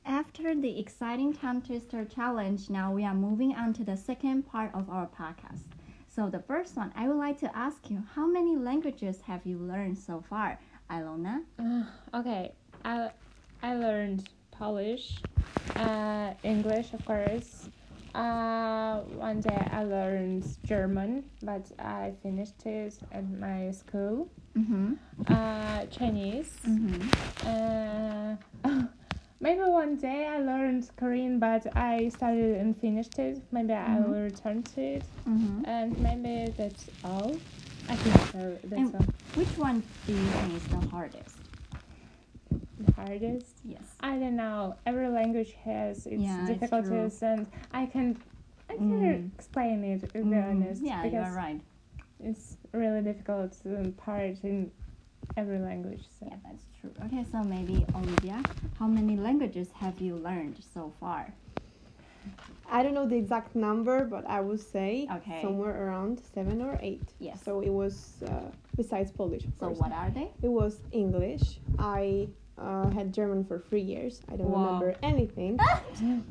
[0.07, 4.73] After the exciting tongue twister challenge, now we are moving on to the second part
[4.73, 5.65] of our podcast.
[6.07, 9.59] So the first one, I would like to ask you, how many languages have you
[9.59, 11.43] learned so far, Ilona?
[11.59, 11.83] Uh,
[12.21, 12.53] okay,
[12.85, 13.11] I
[13.65, 15.19] I learned Polish,
[15.75, 17.69] uh, English, of course.
[18.15, 24.29] Uh, one day I learned German, but I finished it at my school.
[24.57, 24.95] Mm-hmm.
[25.27, 26.55] Uh, Chinese.
[26.65, 27.03] Mm-hmm.
[28.65, 28.87] Uh,
[29.41, 33.41] maybe one day I learned Korean, but I started and finished it.
[33.53, 34.09] Maybe I Mhm.
[34.09, 35.65] will return to it, Mm-hmm.
[35.67, 37.33] and maybe that's all.
[37.89, 38.57] I think so.
[38.65, 39.07] That's And- all.
[39.35, 41.37] Which one do you think is the hardest?
[42.81, 43.57] The hardest.
[43.65, 43.95] Yes.
[44.01, 44.75] I don't know.
[44.87, 48.17] Every language has its Yeah, it's difficulties, and I can
[48.69, 49.31] I can Mm.
[49.39, 51.61] explain it to be Mm, honest yeah, because you're right.
[52.19, 54.73] it's really difficult to part in
[55.37, 56.05] every language.
[56.19, 56.93] So Yeah, that's true.
[57.07, 58.45] Okay, so maybe Olivia,
[58.79, 61.35] how many languages have you learned so far?
[62.69, 65.41] I don't know the exact number, but I would say Okay.
[65.41, 67.13] somewhere around seven or eight.
[67.19, 67.43] Yes.
[67.45, 69.45] So it was uh, besides Polish.
[69.59, 69.79] So course.
[69.79, 70.33] what are they?
[70.43, 71.61] It was English.
[71.79, 74.23] I uh, had German for three years.
[74.29, 74.65] I don't Wow.
[74.65, 75.59] remember anything.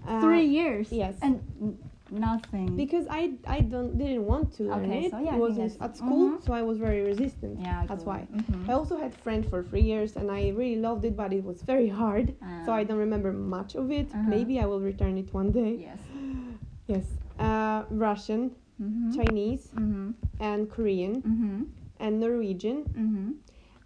[0.07, 0.91] Uh, Three years.
[0.91, 1.17] yes.
[1.23, 1.77] And n-
[2.11, 2.75] nothing.
[2.75, 5.11] Because I I don't didn't want to learn Okay, it.
[5.11, 6.43] so yeah, it was think in- that's- at school, mhm.
[6.45, 7.59] so I was very resistant.
[7.59, 8.27] yeah, that's why.
[8.31, 8.69] Mhm.
[8.69, 11.61] I also had French for three years, and I really loved it, but it was
[11.63, 12.33] very hard.
[12.65, 12.75] so Ah.
[12.81, 14.07] I don't remember much of it.
[14.13, 14.29] Uh-huh.
[14.29, 15.73] Maybe I will return it one day.
[15.89, 15.99] Yes.
[16.87, 17.05] Yes.
[17.39, 19.11] Uh, Russian, Mm-hmm.
[19.17, 20.07] Chinese, Mm-hmm.
[20.39, 21.59] and Korean, Mm-hmm.
[22.03, 22.83] and Norwegian.
[22.83, 23.29] Mm-hmm.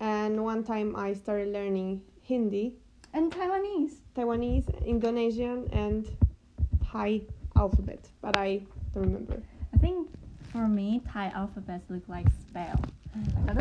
[0.02, 2.66] And one time I started learning Hindi,
[3.14, 3.96] And Taiwanese.
[4.16, 6.02] Taiwanese, Indonesian, and
[6.84, 7.22] Thai
[7.60, 8.62] alphabet, but I
[8.94, 9.44] don't remember.
[9.74, 10.10] I think
[10.52, 12.80] for me, Thai alphabets look like spell.
[13.46, 13.58] Like,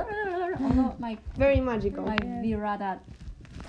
[0.61, 2.05] although like Very magical.
[2.05, 2.25] like.
[2.25, 2.99] Virada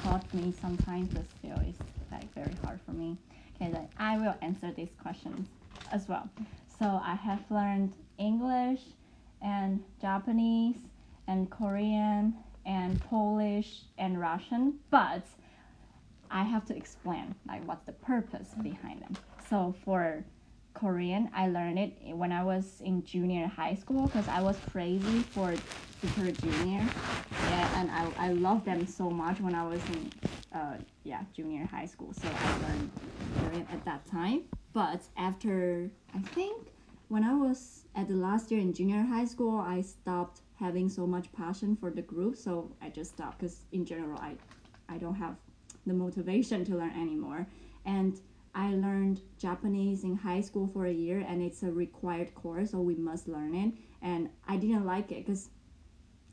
[0.01, 1.79] taught me sometimes, but still it's
[2.11, 3.17] like very hard for me.
[3.55, 5.47] Okay, then I will answer these questions
[5.91, 6.29] as well.
[6.79, 8.81] So I have learned English
[9.41, 10.77] and Japanese
[11.27, 15.25] and Korean and Polish and Russian, but
[16.31, 19.17] I have to explain like what's the purpose behind them.
[19.49, 20.23] So for
[20.75, 25.21] Korean, I learned it when I was in junior high school because I was crazy
[25.33, 25.55] for
[26.01, 26.87] Super Junior.
[27.47, 30.11] Yeah, and I, I loved them so much when I was in
[30.53, 32.13] uh, yeah junior high school.
[32.13, 32.91] So I learned
[33.39, 34.43] Korean at that time.
[34.71, 36.67] But after I think
[37.07, 41.07] when I was at the last year in junior high school, I stopped having so
[41.07, 42.35] much passion for the group.
[42.35, 44.35] So I just stopped because in general I
[44.87, 45.37] I don't have
[45.87, 47.47] the motivation to learn anymore.
[47.83, 48.19] And
[48.55, 52.79] I learned Japanese in high school for a year, and it's a required course, so
[52.79, 53.73] we must learn it.
[54.01, 55.49] And I didn't like it because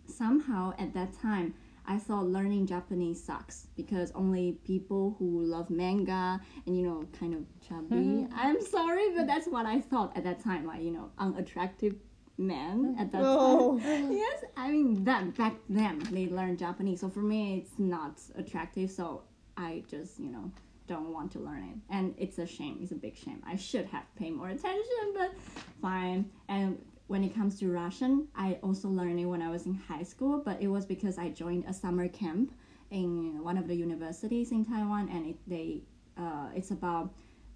[0.08, 1.54] somehow at that time
[1.88, 7.34] I thought learning Japanese sucks because only people who love manga and you know kind
[7.34, 7.94] of chubby.
[7.94, 8.34] Mm-hmm.
[8.36, 10.66] I'm sorry, but that's what I thought at that time.
[10.66, 11.94] Like you know, unattractive
[12.38, 13.00] men mm-hmm.
[13.00, 13.78] at that Oh.
[13.78, 14.12] time.
[14.24, 17.00] yes, I mean that back then they learned Japanese.
[17.00, 18.90] So for me, it's not attractive.
[18.90, 19.22] So
[19.56, 20.50] I just you know
[20.86, 22.78] don't want to learn it, and it's a shame.
[22.82, 23.42] It's a big shame.
[23.46, 25.32] I should have paid more attention, but
[25.80, 26.30] fine.
[26.48, 30.02] And when it comes to Russian, I also learned it when I was in high
[30.02, 32.52] school, but it was because I joined a summer camp
[32.90, 35.82] in one of the universities in Taiwan, and it, they
[36.16, 37.12] uh, it's about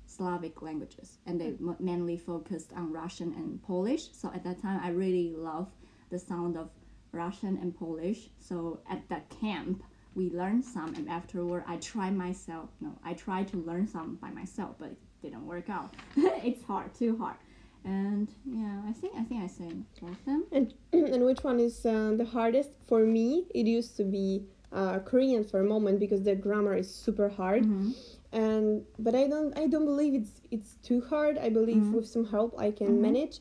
[0.06, 4.08] Slavic languages, and they mo- mainly focused on Russian and Polish.
[4.12, 5.74] So at that time, I really loved
[6.10, 6.70] the sound of
[7.12, 8.30] Russian and Polish.
[8.38, 9.82] So at that camp,
[10.20, 12.68] we learned some, and afterward, I tried myself.
[12.82, 15.94] No, I tried to learn some by myself, but it didn't work out.
[16.50, 17.36] it's hard, too hard.
[17.84, 20.44] And yeah, I think I think I said both of them.
[20.52, 20.66] And,
[21.14, 23.46] and which one is uh, the hardest for me?
[23.54, 24.44] It used to be
[24.80, 27.62] uh, Korean for a moment because the grammar is super hard.
[27.64, 27.94] Mhm.
[28.32, 28.66] And
[29.06, 31.34] but I don't I don't believe it's it's too hard.
[31.46, 31.94] I believe Mhm.
[31.96, 33.00] with some help I can Mhm.
[33.08, 33.36] manage.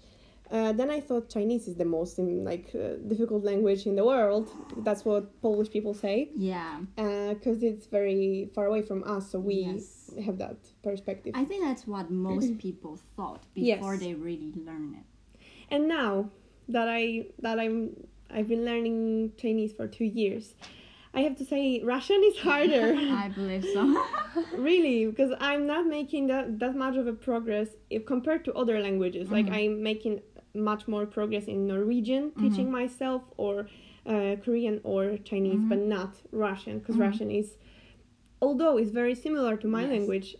[0.51, 4.49] Uh, then I thought Chinese is the most like uh, difficult language in the world.
[4.77, 9.29] That's what Polish people say Yeah, because it's very far away from us.
[9.31, 10.09] So we Yes.
[10.25, 11.33] have that perspective.
[11.35, 13.99] I think that's what most people thought before Yes.
[13.99, 15.05] they really learn it.
[15.69, 16.31] And now
[16.67, 17.77] that I that I'm
[18.31, 20.55] I've been learning Chinese for two years,
[21.13, 22.95] I have to say Russian is harder.
[23.25, 23.81] I believe so.
[24.57, 28.79] really, because I'm not making that that much of a progress if compared to other
[28.79, 29.29] languages.
[29.29, 29.53] Like Mhm.
[29.59, 30.21] I'm making
[30.53, 32.41] much more progress in Norwegian, Mm-hmm.
[32.41, 33.67] teaching myself, or
[34.05, 35.89] uh, Korean or Chinese, but Mm-hmm.
[35.89, 37.01] not Russian, because Mhm.
[37.07, 37.57] Russian is,
[38.41, 39.91] although it's very similar to my Yes.
[39.91, 40.35] language,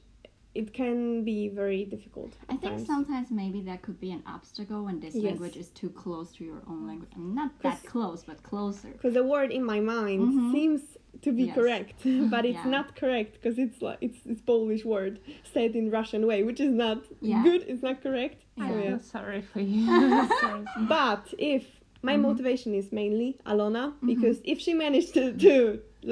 [0.56, 2.32] it can be very difficult.
[2.50, 2.88] I think times.
[2.88, 5.26] sometimes maybe that could be an obstacle when this Yes.
[5.26, 7.12] language is too close to your own language.
[7.16, 8.90] I mean, not that close, but closer.
[8.92, 10.52] because the word in my mind Mhm.
[10.52, 11.56] seems to be Yes.
[11.56, 11.98] correct
[12.34, 12.78] but it's Yeah.
[12.78, 15.20] not correct because it's like it's it's polish word
[15.54, 17.44] said in russian way which is not Yeah.
[17.44, 18.90] good it's not correct I so, Yeah.
[18.90, 18.98] yeah.
[19.16, 20.20] sorry for you.
[20.44, 20.64] Sorry.
[20.98, 21.64] but if
[22.10, 22.22] my Mhm.
[22.28, 24.08] motivation is mainly alona Mhm.
[24.12, 25.54] because if she managed to, to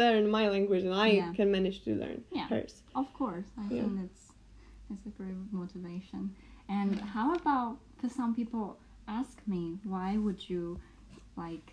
[0.02, 1.34] learn my language and i Yeah.
[1.38, 2.48] can manage to learn Yeah.
[2.52, 3.82] hers Of course, I Yeah.
[3.82, 4.24] think that's
[4.90, 6.22] that's a great motivation.
[6.78, 8.66] And how about because some people
[9.20, 10.64] ask me why would you
[11.46, 11.68] like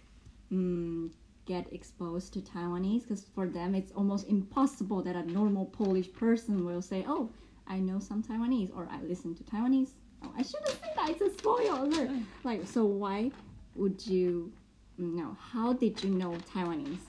[0.52, 1.10] mm,
[1.46, 3.02] get exposed to Taiwanese?
[3.02, 7.30] Because for them it's almost impossible that a normal Polish person will say, "Oh,
[7.66, 9.92] I know some Taiwanese," or "I listen to Taiwanese."
[10.22, 11.10] Oh, I shouldn't say that.
[11.10, 12.10] It's a spoiler alert.
[12.44, 13.32] Like, so why
[13.74, 14.52] would you?
[14.96, 15.36] know?
[15.52, 17.06] how did you know Taiwanese?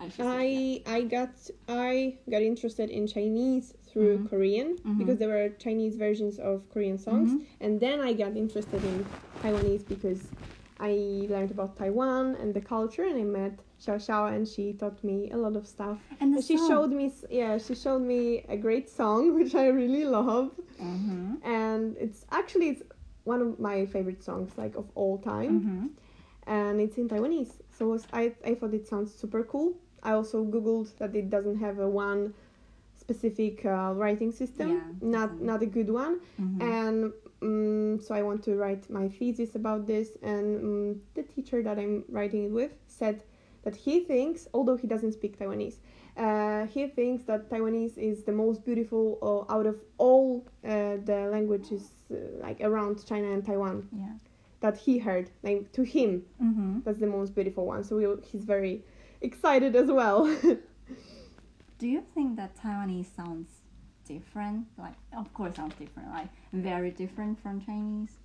[0.00, 0.10] I.
[0.18, 1.30] I I got
[1.68, 4.28] I got interested in Chinese through Mhm.
[4.30, 4.98] Korean Mhm.
[4.98, 7.44] because there were Chinese versions of Korean songs, Mhm.
[7.60, 9.10] and then I got interested in
[9.42, 10.32] Taiwanese because
[10.78, 15.02] I learned about Taiwan and the culture, and I met Xiao Xiao, and she taught
[15.04, 15.98] me a lot of stuff.
[16.20, 20.04] And And she showed me, yeah, she showed me a great song which I really
[20.04, 20.50] love,
[20.82, 21.34] Mm-hmm.
[21.44, 22.82] and it's actually it's
[23.24, 25.86] one of my favorite songs like of all time, Mm-hmm.
[26.46, 27.54] and it's in Taiwanese.
[27.70, 29.74] So I I thought it sounds super cool.
[30.02, 32.34] I also googled that it doesn't have a one
[32.94, 36.60] specific uh, writing system, Yeah, not not a good one, Mm-hmm.
[36.60, 37.12] and
[37.46, 40.08] um, so I want to write my thesis about this.
[40.22, 43.22] And um, the teacher that I'm writing it with said
[43.64, 45.78] that he thinks, although he doesn't speak Taiwanese,
[46.16, 49.18] uh, he thinks that Taiwanese is the most beautiful
[49.48, 54.14] uh, out of all uh, the languages uh, like around China and Taiwan yeah.
[54.60, 55.30] that he heard.
[55.42, 56.80] Like to him, Mm-hmm.
[56.84, 57.84] that's the most beautiful one.
[57.84, 58.82] So we, he's very
[59.20, 60.24] excited as well.
[61.78, 63.50] Do you think that Taiwanese sounds
[64.06, 64.66] different?
[64.78, 66.10] Like, of course, sounds different.
[66.10, 68.18] Like, very different from Chinese.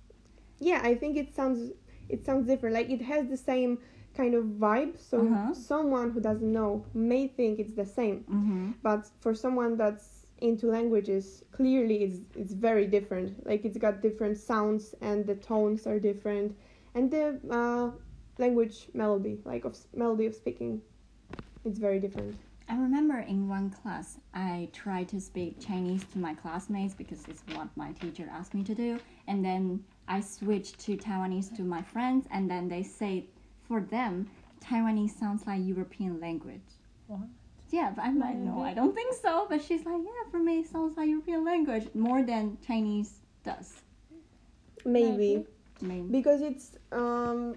[0.58, 1.72] yeah, I think it sounds
[2.08, 2.74] it sounds different.
[2.74, 3.78] Like it has the same
[4.14, 4.98] kind of vibe.
[4.98, 5.52] So Uh-huh.
[5.52, 8.70] someone who doesn't know may think it's the same, Mm-hmm.
[8.82, 13.46] but for someone that's into languages, clearly it's it's very different.
[13.46, 16.56] Like it's got different sounds and the tones are different,
[16.94, 17.90] and the uh,
[18.38, 20.82] language melody, like of melody of speaking,
[21.64, 22.36] it's very different.
[22.72, 27.42] I remember in one class, I tried to speak Chinese to my classmates because it's
[27.54, 28.98] what my teacher asked me to do.
[29.28, 33.26] And then I switched to Taiwanese to my friends, and then they say
[33.68, 34.30] for them,
[34.64, 36.62] Taiwanese sounds like European language.
[37.08, 37.28] What?
[37.70, 39.46] Yeah, but I'm like, no, I don't think so.
[39.50, 43.82] But she's like, yeah, for me, it sounds like European language more than Chinese does.
[44.86, 45.44] Maybe.
[45.82, 46.08] Maybe.
[46.08, 47.56] because it's um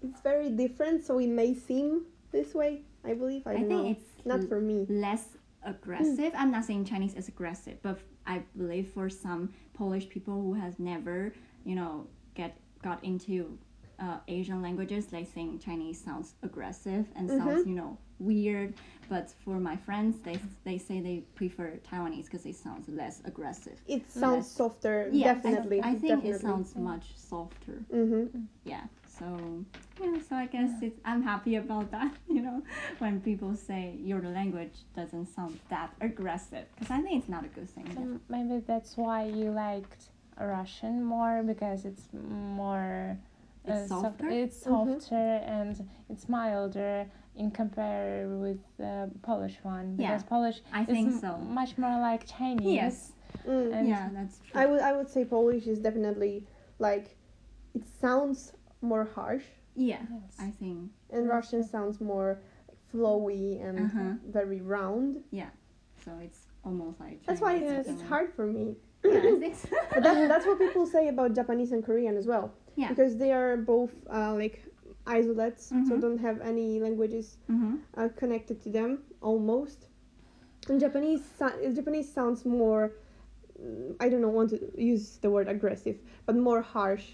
[0.00, 3.82] it's very different so it may seem this way i believe i, I don't think
[3.82, 5.24] know it's not for me less
[5.64, 6.32] aggressive.
[6.36, 10.78] I'm not saying Chinese is aggressive, but I believe for some Polish people who has
[10.78, 11.32] never,
[11.64, 13.58] you know, get got into
[14.00, 18.74] uh, Asian languages, they think Chinese sounds aggressive and sounds, you know, weird.
[19.08, 23.78] But for my friends, they they say they prefer Taiwanese because it sounds less aggressive.
[23.86, 27.84] it sounds Less- softer Yeah, definitely I, think it sounds much softer.
[27.90, 28.26] hmm
[28.64, 28.84] Yeah.
[29.22, 29.64] So
[30.02, 32.12] yeah, so I guess it's I'm happy about that.
[32.28, 32.62] You know,
[32.98, 37.48] when people say your language doesn't sound that aggressive, because I think it's not a
[37.48, 37.86] good thing.
[37.94, 40.06] So um, maybe that's why you liked
[40.40, 43.18] Russian more because it's more.
[43.64, 44.28] It's uh, soft- softer?
[44.30, 44.98] it's mm-hmm.
[44.98, 47.06] softer and it's milder
[47.36, 51.36] in compare with the Polish one Yeah, Polish I think m- so.
[51.36, 52.74] much more like Chinese.
[52.82, 53.12] Yes.
[53.46, 53.72] Mm.
[53.74, 54.60] And yeah, that's true.
[54.60, 56.44] i would i would say polish is definitely
[56.78, 57.16] like
[57.74, 58.52] it sounds
[58.82, 60.36] more harsh yeah, Yes.
[60.38, 60.90] I think.
[61.10, 62.40] and russian sounds more
[62.92, 64.12] flowy and Uh-huh.
[64.38, 65.50] very round Yeah,
[66.04, 67.24] So it's almost like.
[67.26, 69.68] that's why it's, it's hard for me Yeah, I think so.
[69.94, 72.88] but that's, that's what people say about japanese and korean as well Yeah.
[72.92, 74.56] because they are both uh, like
[75.06, 76.00] isolates so Mhm.
[76.04, 77.74] don't have any languages mm-hmm.
[77.98, 79.78] uh, connected to them almost.
[80.68, 82.82] And Japanese so- Japanese sounds more.
[83.60, 84.58] mm, I don't know want to
[84.92, 87.06] use the word aggressive, but more harsh.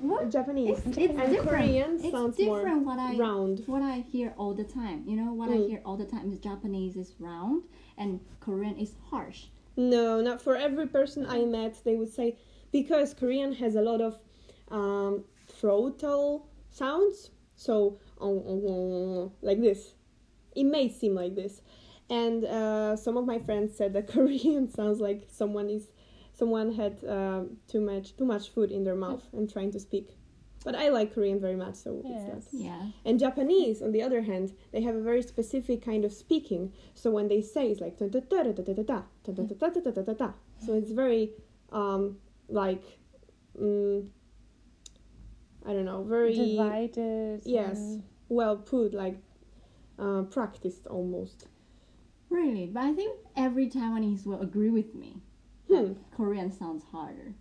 [0.00, 0.30] What?
[0.30, 1.48] Japanese It's, it's and different.
[1.66, 3.62] Korean it's sounds different more what I round.
[3.66, 5.04] what I hear all the time.
[5.06, 5.68] You know, what I Mm.
[5.68, 7.64] hear all the time is Japanese is round
[7.98, 9.46] and Korean is harsh.
[9.76, 11.82] No, not for every person I met.
[11.84, 12.36] They would say
[12.72, 14.18] because Korean has a lot of
[14.70, 15.24] um,
[15.60, 19.94] throatal sounds, so oh, oh, oh, like this.
[20.54, 21.62] It may seem like this,
[22.08, 25.88] and uh, some of my friends said that Korean sounds like someone is
[26.40, 27.40] someone had um,
[27.72, 30.08] too much too much food in their mouth and trying to speak.
[30.64, 32.42] But I like Korean very much, so it's not.
[32.68, 32.82] Yeah.
[33.06, 36.62] And Japanese, on the other hand, they have a very specific kind of speaking.
[36.94, 39.42] So when they say, it's like ta ta ta ta ta ta ta ta ta
[39.60, 40.30] ta ta ta ta ta ta.
[40.64, 41.22] So it's very
[41.80, 42.02] um
[42.48, 42.84] like
[43.58, 44.06] mm,
[45.68, 47.42] I don't know, very Divided.
[47.44, 47.78] Yes.
[47.78, 49.16] and- well put, like
[49.98, 51.48] uh, practiced almost.
[52.30, 55.10] Really, but I think every Taiwanese will agree with me.
[55.70, 55.92] Hmm.
[56.16, 57.34] Korean sounds harder.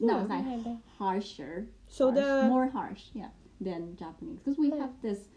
[0.00, 0.20] No, Yeah.
[0.22, 0.78] it's like Maybe.
[0.98, 1.68] harsher.
[1.88, 3.30] So harsh, the more harsh, yeah,
[3.60, 4.78] than Japanese because we Yeah.
[4.82, 5.28] have this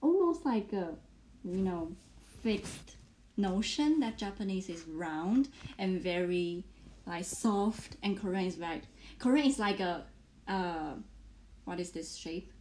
[0.00, 0.96] almost like a
[1.44, 1.94] you know
[2.42, 2.96] fixed
[3.36, 6.64] notion that Japanese is round and very
[7.06, 8.82] like soft, and Korean is like
[9.18, 10.06] Korean is like a
[10.48, 10.94] uh,
[11.64, 12.51] what is this shape?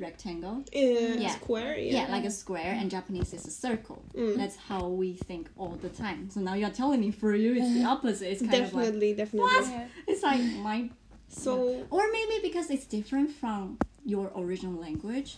[0.00, 0.56] Rectangle.
[0.74, 1.34] uh, Yeah.
[1.36, 1.92] square, Yeah.
[2.06, 2.12] yeah.
[2.14, 4.02] like a square, and Japanese is a circle.
[4.14, 4.36] Mm.
[4.36, 6.30] That's how we think all the time.
[6.30, 8.28] So now you're telling me for you it's the opposite.
[8.32, 9.70] It's kind of like definitely, definitely.
[9.70, 9.88] Yeah.
[10.10, 10.90] it's like my
[11.28, 15.30] So or maybe because it's different from your original language.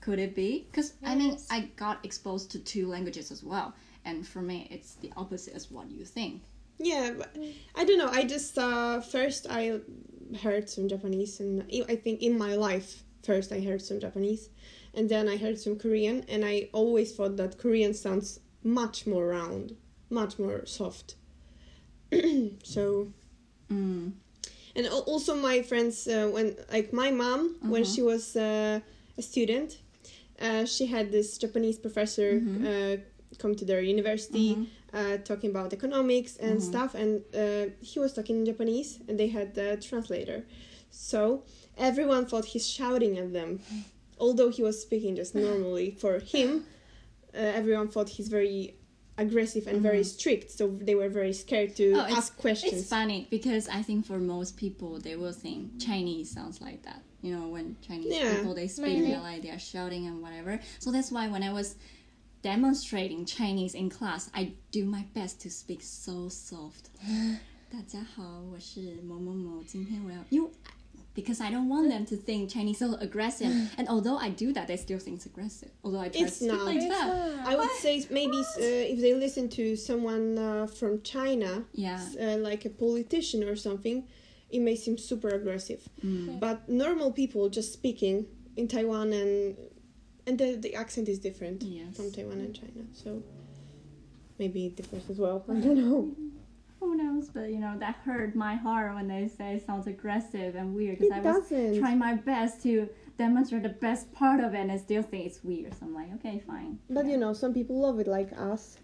[0.00, 0.66] Could it be?
[0.70, 3.68] Because I mean, I got exposed to two languages as well,
[4.04, 6.42] and for me, it's the opposite as what you think.
[6.78, 7.30] Yeah, but
[7.76, 8.10] I don't know.
[8.20, 9.78] I just uh, first I
[10.42, 14.50] heard some Japanese, and I I think in my life first I heard some Japanese,
[14.94, 19.26] and then I heard some Korean, and I always thought that Korean sounds much more
[19.28, 19.76] round,
[20.10, 21.16] much more soft.
[22.62, 23.08] so
[23.70, 24.12] Mm.
[24.76, 27.92] and also my friends uh, when like my mom when Uh-huh.
[27.94, 28.80] she was uh,
[29.16, 29.78] a student
[30.40, 32.64] uh, she had this japanese professor Mhm.
[32.66, 32.96] uh,
[33.38, 34.66] come to their university Mhm.
[34.92, 36.62] uh, talking about economics and Mhm.
[36.70, 40.44] stuff and uh, he was talking in japanese and they had a translator
[40.90, 41.44] so
[41.77, 43.59] everyone thought he's shouting at them
[44.19, 46.65] although he was speaking just normally for him
[47.33, 48.73] uh, everyone thought he's very
[49.19, 50.05] aggressive and very Mhm.
[50.15, 53.81] strict so they were very scared to Oh, it's- ask questions It's funny because I
[53.87, 57.01] think for most people they will think Chinese sounds like that.
[57.23, 59.07] You know, when Chinese Yeah, people they speak, maybe.
[59.07, 60.59] they're like they're shouting and whatever.
[60.79, 61.75] So that's why when I was
[62.43, 66.89] demonstrating Chinese in class, I do my best to speak so soft.
[67.71, 70.49] 大家好，我是某某某，今天我要 you
[71.14, 73.52] because I don't want them to think Chinese so aggressive.
[73.78, 75.70] and although I do that, they still think it's aggressive.
[75.84, 76.64] Although I try It's to speak not.
[76.66, 77.06] like It's that.
[77.36, 77.48] not.
[77.48, 82.00] I would say maybe uh, if they listen to someone uh, from China, Yeah.
[82.20, 84.04] uh, like a politician or something,
[84.50, 85.88] it may seem super aggressive.
[86.04, 86.38] Mm.
[86.40, 89.56] But normal people just speaking in Taiwan and
[90.26, 91.96] and the, the accent is different Yes.
[91.96, 93.22] from Taiwan and China, so
[94.38, 95.44] maybe it differs as well.
[95.48, 96.14] I don't know.
[96.82, 97.28] Who knows?
[97.28, 100.98] But you know that hurt my heart when they say it sounds aggressive and weird
[100.98, 101.78] because I was doesn't.
[101.78, 105.44] trying my best to demonstrate the best part of it and I still think it's
[105.44, 105.72] weird.
[105.74, 106.80] So I'm like, okay, fine.
[106.90, 107.12] But yeah.
[107.12, 108.78] you know, some people love it like us.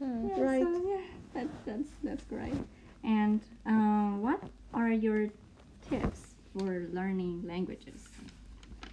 [0.00, 0.28] Hmm.
[0.28, 0.62] Yeah, right.
[0.62, 1.00] So, yeah,
[1.32, 2.52] that, that's that's great.
[3.04, 4.42] And um, what
[4.74, 5.28] are your
[5.88, 8.04] tips for learning languages?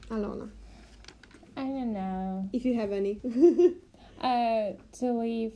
[0.10, 0.50] Alona,
[1.58, 2.50] I don't know.
[2.54, 3.20] if you have any.
[4.22, 5.52] Uh, to live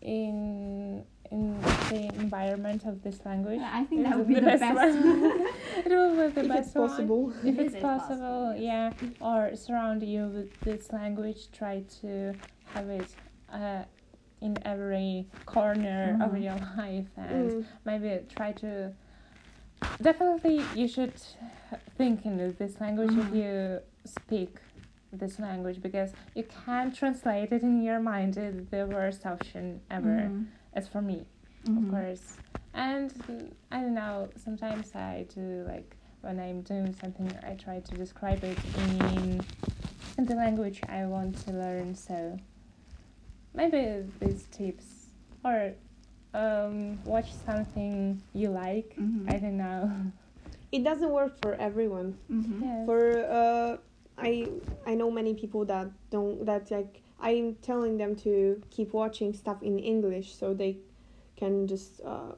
[0.00, 1.60] in in
[1.90, 3.60] the environment of this language.
[3.60, 4.62] I think is that would be the best.
[4.74, 5.46] one.
[5.84, 7.22] it will be the if best it's possible.
[7.24, 7.34] one.
[7.44, 8.16] If It it's is possible,
[8.50, 8.92] possible, yeah.
[9.20, 11.50] Or surround you with this language.
[11.52, 12.34] Try to
[12.74, 13.06] have it
[13.52, 13.84] uh,
[14.40, 16.42] in every corner of Mhm.
[16.42, 17.64] your life, and Mm.
[17.84, 18.92] maybe try to.
[20.02, 21.14] Definitely, you should
[21.96, 23.36] think in this language if Mhm.
[23.42, 24.56] you speak
[25.12, 28.36] this language because you can't translate it in your mind.
[28.36, 30.28] It's the worst option ever.
[30.28, 30.46] Mhm.
[30.72, 31.26] As for me,
[31.66, 31.78] Mhm.
[31.84, 32.38] of course.
[32.72, 33.12] And
[33.72, 34.28] I don't know.
[34.36, 39.44] Sometimes I do like when I'm doing something, I try to describe it in
[40.18, 41.94] in the language I want to learn.
[41.94, 42.38] So
[43.54, 45.06] maybe these tips
[45.44, 45.74] or
[46.34, 48.94] um, watch something you like.
[48.98, 49.28] Mhm.
[49.28, 49.90] I don't know.
[50.72, 52.18] It doesn't work for everyone.
[52.30, 52.62] Mhm.
[52.62, 52.86] Yes.
[52.86, 53.76] for uh
[54.18, 54.46] i
[54.86, 59.62] i know many people that don't that like i'm telling them to keep watching stuff
[59.62, 60.78] in english so they
[61.36, 62.32] can just uh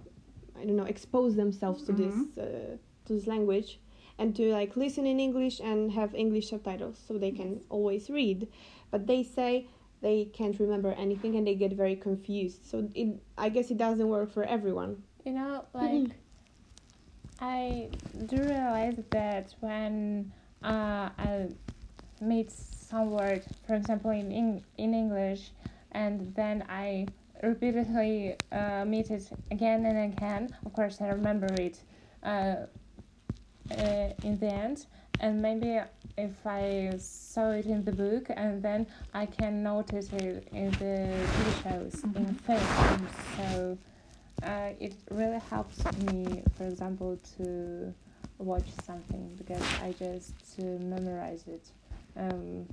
[0.59, 3.79] i don't know expose themselves to this uh, to this language
[4.19, 8.49] and to like listen in english and have english subtitles so they can always read.
[8.91, 9.69] But they say
[10.01, 12.67] they can't remember anything and they get very confused.
[12.67, 15.03] So it i guess it doesn't work for everyone.
[15.25, 16.11] You know, like
[17.41, 17.89] I
[18.27, 21.49] do realize that when uh, I
[22.21, 22.53] meet
[22.93, 25.51] some word, for example, in Eng- in English,
[25.93, 27.09] and then I
[27.43, 30.55] repeatedly uh, meet it again and again.
[30.67, 31.81] Of course, I remember it
[32.23, 32.67] uh,
[33.71, 34.87] uh, in the end,
[35.21, 35.81] and maybe
[36.19, 40.95] if I saw it in the book, and then I can notice it in the
[41.35, 42.37] TV shows in Mhm.
[42.47, 43.09] film.
[43.37, 43.79] So
[44.47, 47.95] uh, it really helps me, for example, to
[48.39, 50.63] watch something because I just uh,
[50.95, 51.65] memorize it
[52.17, 52.67] um,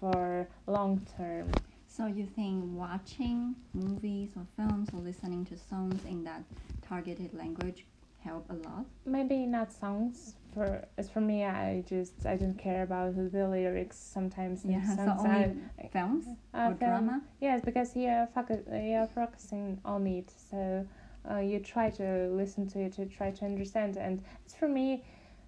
[0.00, 1.50] for long term.
[1.88, 6.42] So you think watching movies or films or listening to songs in that
[6.86, 7.86] targeted language
[8.22, 8.84] help a lot?
[9.04, 10.34] Maybe not songs.
[10.52, 14.64] For as for me, I just I don't care about the lyrics sometimes.
[14.64, 15.20] in Yeah, so songs.
[15.24, 17.22] only I- films uh, or film- drama?
[17.40, 20.86] Yes, because you're focus, you're focusing on it, so
[21.30, 23.96] uh, you try to listen to it to try to understand.
[23.96, 25.04] And as for me,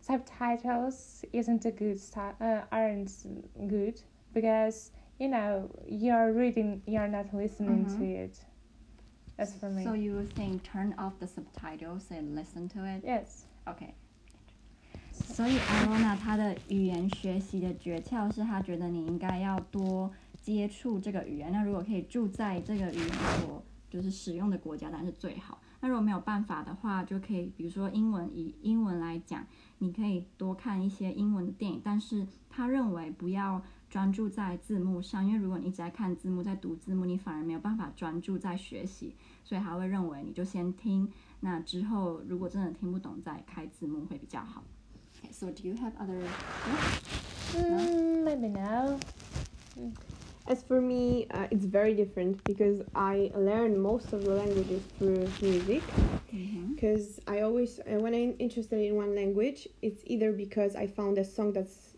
[0.08, 3.12] subtitles isn't a good sti- uh, aren't
[3.68, 4.00] good
[4.34, 7.98] because you know you're reading, you're not listening Mhm.
[7.98, 8.40] to it.
[9.38, 13.04] As for me, So you would think turn off the subtitles and listen to it?
[13.04, 13.46] yes.
[13.66, 13.96] OK。
[15.12, 20.12] 所以 Alona 她的语言学习的诀窍是她觉得你应该要多
[20.42, 21.52] 接触这个语言。
[21.52, 23.08] 那如果可以住在这个语言
[23.42, 25.60] 所就是使用的国家，当然是最好。
[25.81, 29.47] 那如果没有办法的话，就可以比如说英文，以英文来讲，
[29.79, 39.15] 你可以多看一些英文的电影，但是他认为不要专注在字幕上，因为如果你一直在看字幕，在读字幕，你反而没有办法专注在学习，
[39.45, 41.11] 所以他会认为你就先听，
[41.41, 44.65] 那之后如果真的听不懂再开字幕会比较好。
[45.21, 46.27] Okay, so do you have other?
[47.55, 48.99] Mm, maybe no.
[50.49, 55.35] As for me, uh, it's very different because I learn most of the languages through
[55.43, 55.83] music.
[56.75, 61.19] Because I always, uh, when I'm interested in one language, it's either because I found
[61.19, 61.95] a song that's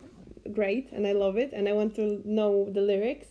[0.52, 3.28] great and I love it and I want to know the lyrics,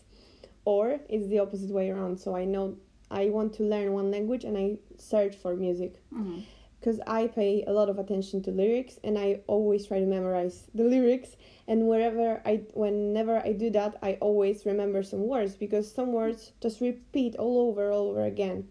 [0.63, 2.19] or it's the opposite way around.
[2.19, 2.77] So I know
[3.11, 6.01] I want to learn one language and I search for music.
[6.13, 6.43] Mhm.
[6.79, 10.63] Because I pay a lot of attention to lyrics and I always try to memorize
[10.73, 11.35] the lyrics.
[11.67, 16.53] And wherever I, whenever I do that, I always remember some words because some words
[16.61, 18.67] just repeat all over, all over again.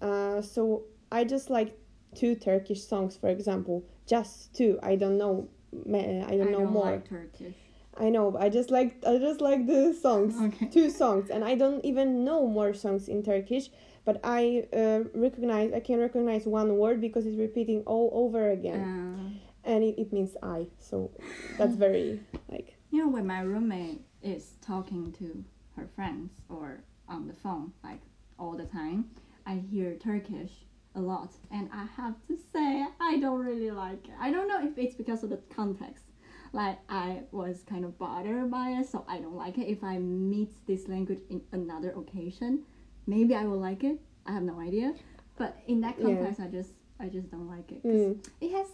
[0.00, 1.76] Uh, so I just like
[2.14, 4.78] two Turkish songs, for example, just two.
[4.82, 6.84] I don't know, I don't know don't more.
[6.92, 7.54] like Turkish.
[7.98, 10.66] I know, but I just like I just like the songs, Okay.
[10.66, 13.68] two songs, and I don't even know more songs in Turkish.
[14.04, 18.82] But I uh, recognize I can recognize one word because it's repeating all over again,
[18.82, 20.68] Uh, and it, it means I.
[20.78, 21.10] So
[21.58, 25.44] that's very like you know, when my roommate is talking to
[25.76, 28.00] her friends or on the phone, like
[28.38, 29.10] all the time,
[29.46, 30.52] I hear Turkish
[30.94, 34.14] a lot, and I have to say I don't really like it.
[34.18, 36.04] I don't know if it's because of the context.
[36.52, 39.68] Like I was kind of bothered by it, so I don't like it.
[39.68, 42.64] If I meet this language in another occasion,
[43.06, 44.00] maybe I will like it.
[44.26, 44.94] I have no idea,
[45.36, 46.06] but in that Yeah.
[46.06, 47.82] context, I just I just don't like it.
[47.84, 48.66] mm, it has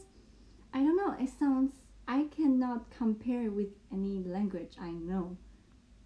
[0.75, 1.73] i don't know it sounds
[2.09, 5.37] i cannot compare it with any language i know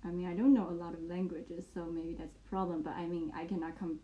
[0.04, 2.92] i mean i don't know a lot of languages so maybe that's the problem but
[2.94, 3.98] i mean i cannot com-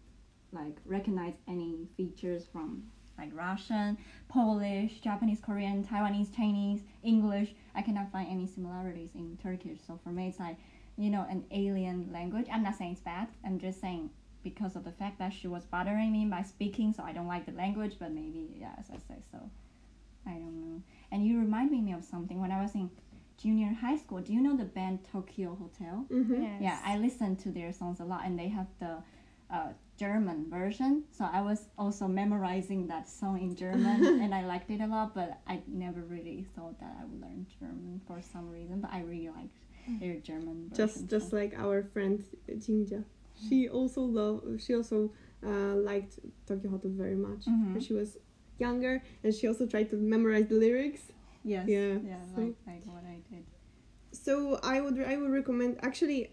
[0.51, 2.83] like recognize any features from
[3.19, 3.97] like russian
[4.29, 10.11] polish japanese korean taiwanese chinese english i cannot find any similarities in turkish so for
[10.11, 10.57] me it's like
[10.97, 14.11] you know an alien language i'm not saying it's bad i'm just saying
[14.43, 17.45] because of the fact that she was bothering me by speaking so i don't like
[17.47, 19.39] the language but maybe yeah as i say so
[20.29, 20.83] I don't know.
[21.13, 22.91] And you remind me of something when I was in
[23.41, 24.21] junior high school.
[24.21, 26.05] Do you know the band Tokio Hotel?
[26.11, 26.43] mhm.
[26.43, 26.61] Yes.
[26.61, 28.97] Yeah, I listened to their songs a lot, and they have the
[29.51, 31.05] uh, German version.
[31.11, 35.15] So I was also memorizing that song in German, and I liked it a lot.
[35.15, 38.81] But I never really thought that I would learn German for some reason.
[38.81, 39.57] But I really liked
[40.01, 40.87] their German version.
[40.87, 42.23] just just so- like our friend
[42.59, 43.05] Jinja.
[43.49, 45.13] She also loved She also
[45.45, 47.45] uh, liked Tokio Hotel very much.
[47.47, 47.73] Mhm.
[47.75, 48.17] When she was
[48.59, 51.03] younger, and she also tried to memorize the lyrics.
[51.45, 53.45] yes, yeah, yeah, so- like, like what I did.
[54.13, 56.33] So I would I would recommend actually,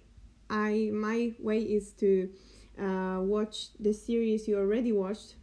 [0.50, 2.30] I my way is to
[2.80, 5.36] uh, watch the series you already watched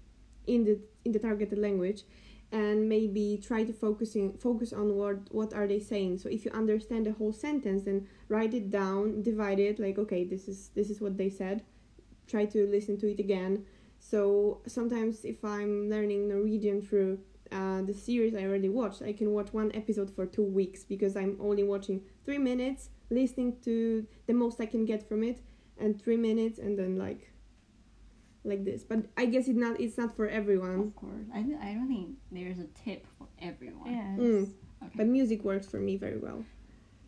[0.47, 2.03] in the in the targeted language,
[2.53, 6.18] and maybe try to focusing focus on what what are they saying.
[6.18, 9.78] So if you understand the whole sentence, then write it down, divide it.
[9.78, 11.62] Like okay, this is this is what they said.
[12.26, 13.64] Try to listen to it again.
[13.99, 17.18] So sometimes if I'm learning Norwegian through
[17.53, 21.16] uh, the series I already watched, I can watch one episode for two weeks because
[21.16, 25.41] I'm only watching three minutes, listening to the most I can get from it,
[25.80, 27.32] and three minutes, and then like,
[28.43, 28.84] like this.
[28.84, 30.80] But I guess it not it's not for everyone.
[30.80, 33.91] Of course, I, th- I don't think there's a tip for everyone.
[33.91, 34.20] Yes.
[34.20, 34.47] Mm.
[34.84, 34.91] Okay.
[34.95, 36.43] But music works for me very well.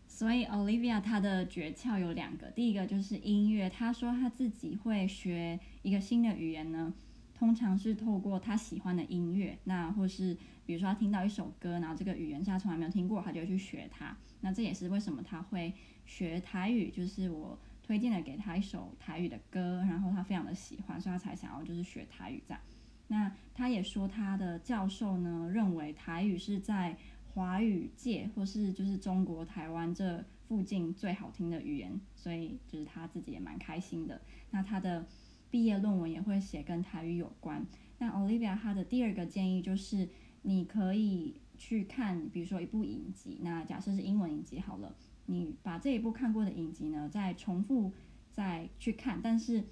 [0.08, 3.70] 所以 Olivia 她的诀窍有两个，第一个就是音乐。
[3.70, 6.92] 她说她自己会学一个新的语言呢，
[7.38, 10.36] 通常是透过她喜欢的音乐，那或是
[10.66, 14.18] 比如说她听到一首歌，然后这个语言是她从来没有听过，她就会去学它。
[14.42, 15.72] 那这也是为什么她会
[16.06, 17.60] 学台语，就是我
[17.93, 22.61] 推荐了给他一首台语的歌，然后他非常的喜欢，所以他才想要就是学台语这样。
[23.09, 26.97] 那他也说，他的教授呢认为台语是在
[27.35, 34.19] 华语界或是就是中国台湾这附近最好听的语言，所以就是他自己也蛮开心的。
[34.53, 35.05] 那他的
[35.51, 37.63] 毕业论文也会写跟台语有关。
[37.99, 40.09] 那 Olivia 他的第二个建议就是，
[40.41, 44.97] 你可以去看，比如说一部影集，那假设是英文影集好了，
[45.33, 47.91] 你把这一部看过的影集呢，再重复
[48.31, 49.65] 再去看，但是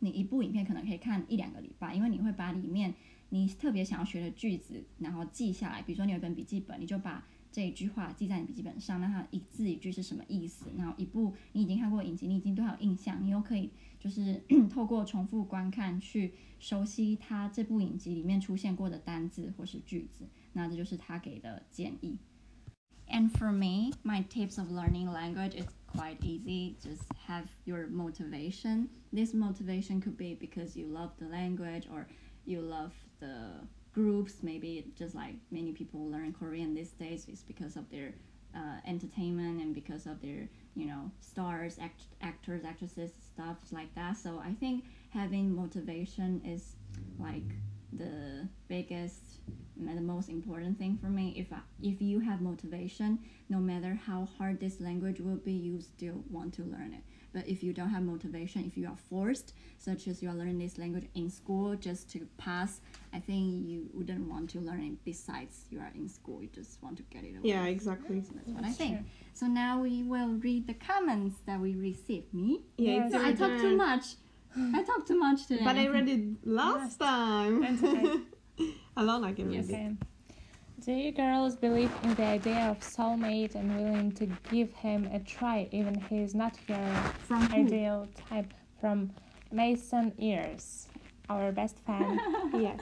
[0.00, 2.92] 你一部影片可能可以看一两个礼拜，因为你会把里面
[3.28, 5.80] 你特别想要学的句子，然后记下来。
[5.82, 10.66] 比如说你有一本笔记本，你就把这一句话记在你笔记本上，那它一字一句是什么意思？
[10.76, 13.70] 然后一部你已经看过影集，你已经对它有印象，你又可以
[14.00, 20.26] 就是 透过重复观看去熟悉它这部影集里面出现过的单字或是句子。
[20.54, 22.18] 那这就是他给的建议。
[23.12, 26.76] And for me, my tips of learning language is quite easy.
[26.82, 28.88] Just have your motivation.
[29.12, 32.06] This motivation could be because you love the language or
[32.46, 33.50] you love the
[33.92, 34.36] groups.
[34.42, 38.14] Maybe just like many people learn Korean these days is because of their
[38.56, 44.16] uh, entertainment and because of their you know stars act- actors actresses stuff like that
[44.16, 46.76] so i think having motivation is
[47.18, 47.42] like
[47.92, 49.20] the biggest
[49.78, 51.34] and the most important thing for me.
[51.36, 53.18] If I, if you have motivation
[53.48, 57.02] no matter how hard this language will be you still want to learn it.
[57.32, 60.58] But if you don't have motivation if you are forced such as you are learning
[60.58, 62.80] this language in school just to pass
[63.12, 66.42] i think you wouldn't want to learn it besides you are in school.
[66.42, 67.48] You just want to get it away.
[67.48, 68.22] Yeah, exactly.
[68.22, 69.06] so that's what i think.
[69.34, 72.32] so now we will read the comments that we received.
[72.32, 72.60] Me?
[72.76, 73.12] Yeah, Yes.
[73.12, 74.04] so i your talked too much
[74.56, 77.60] i talked too much today But I read it last time.
[77.60, 78.20] That's okay.
[78.96, 79.68] Can read Yes.
[79.70, 79.74] it.
[79.74, 79.90] Okay.
[80.84, 85.20] Do you girls believe in the idea of soulmate and willing to give him a
[85.20, 86.84] try even he is not your
[87.28, 87.56] from who?
[87.56, 89.10] ideal type from
[89.52, 90.88] Mason Ears,
[91.30, 92.20] our best fan.
[92.54, 92.80] Yes.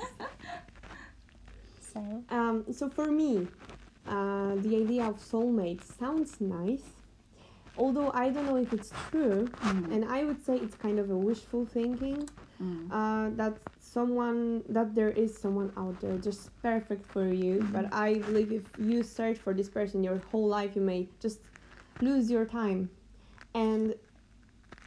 [1.93, 2.01] so
[2.31, 3.47] Um, so for me,
[4.09, 6.87] uh, the idea of soulmate sounds nice,
[7.77, 11.11] although I don't know if it's true, Mm, and I would say it's kind of
[11.11, 12.29] a wishful thinking.
[12.61, 17.55] mm, Uh, that someone that there is someone out there just perfect for you.
[17.75, 21.41] But I believe if you search for this person your whole life, you may just
[22.01, 22.81] lose your time,
[23.55, 23.95] and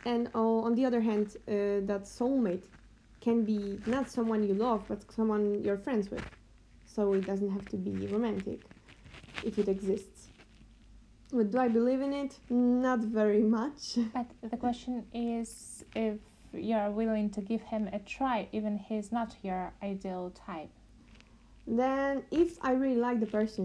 [0.05, 1.51] and uh, on the other hand, uh,
[1.89, 2.65] that soulmate
[3.25, 6.25] can be not someone you love, but someone you're friends with.
[6.85, 8.59] So it doesn't have to be romantic
[9.41, 10.12] if it exists.
[11.33, 12.37] But do I believe in it?
[12.49, 13.97] Not very much.
[14.13, 16.19] but the question is if
[16.53, 20.69] you're willing to give him a try even he's not your ideal type.
[21.65, 23.63] then if I really like the person,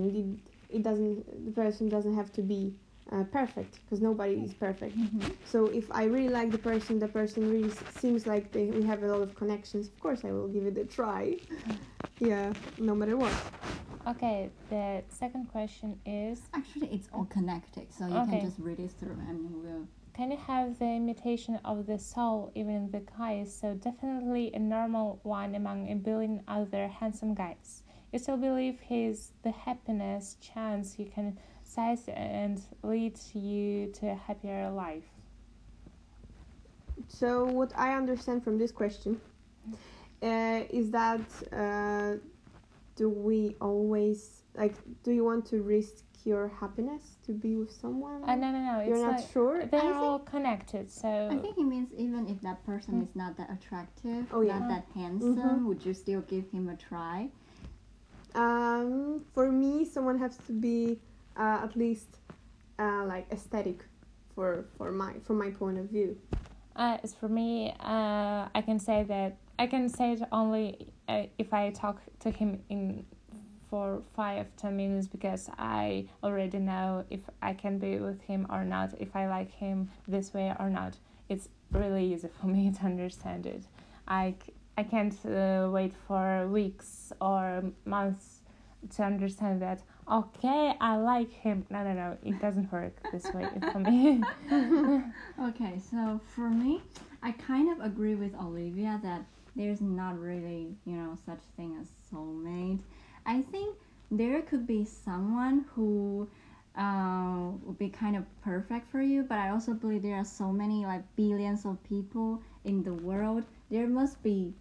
[0.70, 2.74] it, it doesn't the person doesn't have to be
[3.12, 4.96] uh, perfect because nobody is perfect.
[4.96, 5.22] mhm.
[5.44, 8.84] So if I really like the person, the person really s- seems like they, we
[8.86, 9.88] have a lot of connections.
[9.88, 11.36] Of course, I will give it a try.
[12.20, 13.32] yeah, no matter what.
[14.08, 18.38] Okay, the second question is Actually, it's all connected, so you Okay.
[18.38, 19.86] can just read it through and you will.
[20.14, 23.54] Can you have the imitation of the soul even in the guys?
[23.54, 27.82] So definitely a normal one among a billion other handsome guys.
[28.12, 34.14] You still believe he's the happiness chance you can size and lead you to a
[34.14, 35.04] happier life.
[37.08, 39.20] So what I understand from this question
[40.22, 41.20] uh, is that
[41.52, 42.18] uh,
[42.98, 44.74] do we always like?
[45.04, 48.24] Do you want to risk your happiness to be with someone?
[48.28, 48.74] Uh, no, no, no.
[48.84, 49.64] You're not like sure.
[49.66, 50.90] they're think- all connected.
[50.90, 54.58] So I think it means even if that person is not that attractive, Oh, yeah.
[54.58, 57.30] not that handsome, would you still give him a try?
[58.34, 60.98] Um, for me, someone has to be
[61.36, 62.18] uh, at least
[62.80, 63.84] uh, like aesthetic
[64.34, 66.18] for for my from my point of view.
[66.74, 71.24] Uh, as for me, uh, I can say that I can say it only uh,
[71.38, 73.04] if I talk to him in
[73.68, 78.64] for five ten minutes because I already know if I can be with him or
[78.64, 80.96] not, if I like him this way or not.
[81.28, 83.64] It's really easy for me to understand it.
[84.06, 84.34] I
[84.76, 88.42] I can't uh, wait for weeks or months
[88.94, 89.82] to understand that.
[90.10, 91.66] Okay, I like him.
[91.68, 92.16] No, no, no.
[92.24, 94.22] It doesn't work this way for me.
[95.40, 96.82] Okay, so for me,
[97.22, 99.24] I kind of agree with Olivia that
[99.58, 102.80] there's not really, you know, such thing as soulmate.
[103.26, 103.76] I think
[104.10, 106.28] there could be someone who
[106.76, 110.52] uh, would be kind of perfect for you, but I also believe there are so
[110.52, 113.42] many, like billions of people in the world.
[113.68, 114.54] There must be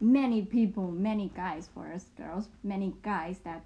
[0.00, 3.62] many people, many guys for us girls, many guys that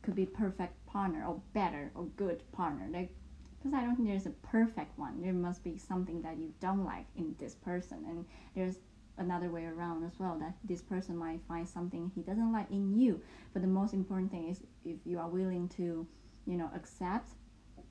[0.00, 2.88] could be perfect partner or better or good partner.
[2.90, 3.10] Like
[3.58, 5.20] because I don't think there's a perfect one.
[5.20, 8.76] There must be something that you don't like in this person, and there's
[9.18, 12.98] another way around as well that this person might find something he doesn't like in
[12.98, 13.20] you.
[13.52, 16.06] But the most important thing is if you are willing to,
[16.46, 17.30] you know, accept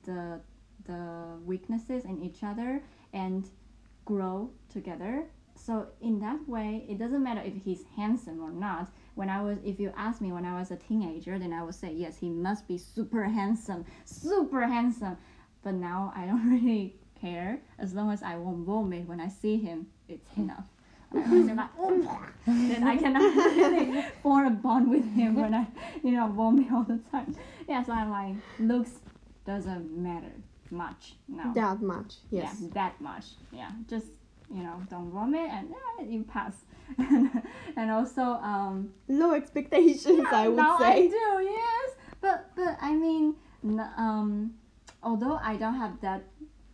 [0.04, 0.40] the
[0.84, 3.48] the weaknesses in each other and
[4.04, 5.26] grow together.
[5.54, 8.88] So in that way, it doesn't matter if he's handsome or not.
[9.16, 11.74] When I was, if you ask me when I was a teenager, then I would
[11.74, 15.18] say yes, he must be super handsome, super handsome
[15.62, 17.60] but now I don't really care.
[17.78, 20.64] As long as I won't vomit when I see him, it's enough.
[21.14, 21.70] I like,
[22.46, 25.66] then I cannot really form a bond with him when I,
[26.02, 27.34] you know, vomit all the time.
[27.68, 28.90] Yeah, so I'm like, looks
[29.46, 30.32] doesn't matter
[30.70, 31.52] much now.
[31.54, 32.56] That much, yes.
[32.60, 33.24] Yeah, that much.
[33.52, 34.06] Yeah, just
[34.54, 36.54] you know, don't vomit and eh, you pass.
[37.76, 41.04] and also, um, Low expectations, I would now say.
[41.04, 41.90] I do, yes.
[42.20, 43.34] But but I mean,
[43.64, 44.54] n- um,
[45.02, 46.24] although I don't have that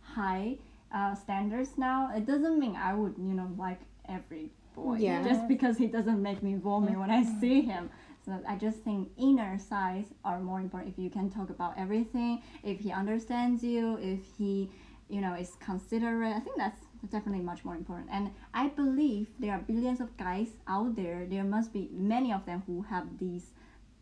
[0.01, 0.57] high
[0.93, 3.79] uh, standards now, it doesn't mean I would you know like
[4.09, 5.23] every boy Yeah.
[5.23, 7.89] just because he doesn't make me vomit when I see him.
[8.25, 10.91] So I just think inner sides are more important.
[10.91, 14.69] If you can talk about everything, if he understands you, if he,
[15.09, 16.81] you know, is considerate, I think that's
[17.11, 18.09] definitely much more important.
[18.11, 21.25] And I believe there are billions of guys out there.
[21.27, 23.51] There must be many of them who have these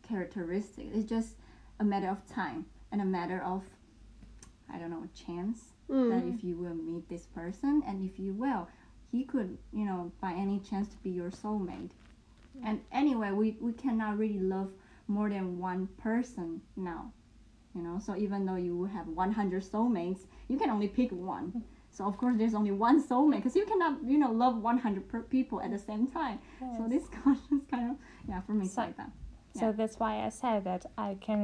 [0.02, 0.90] characteristics.
[0.94, 1.34] It's just
[1.80, 3.62] a matter of time and a matter of,
[4.72, 6.34] I don't know, chance that Mm.
[6.34, 8.68] if you will meet this person and if you will,
[9.14, 11.90] he could, you know, by any chance to be your soulmate.
[12.64, 14.70] And anyway, we, we cannot really love
[15.06, 17.12] more than one person now.
[17.76, 21.62] You know, so even though you have 100 soulmates, you can only pick one.
[21.90, 25.20] So of course, there's only one soulmate because you cannot, you know, love 100 per
[25.22, 26.40] people at the same time.
[26.76, 27.96] So this question is kind of,
[28.28, 29.10] yeah, for me, So- like that.
[29.56, 29.72] So Yeah.
[29.78, 31.38] that's why I said that I can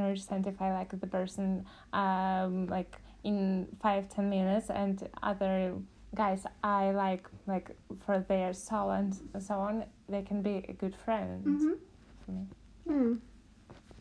[0.51, 2.93] if like the person um like
[3.23, 5.75] in five ten minutes and other
[6.15, 7.71] guys I like like
[8.05, 11.79] for their soul and so on they can be a good friend Mhm.
[12.25, 12.47] for me.
[12.89, 13.21] Mm.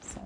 [0.02, 0.22] So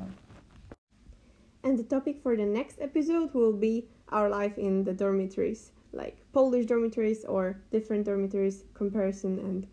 [1.64, 6.18] And the topic for the next episode will be our life in the dormitories, like
[6.34, 9.68] Polish dormitories or different dormitories comparison and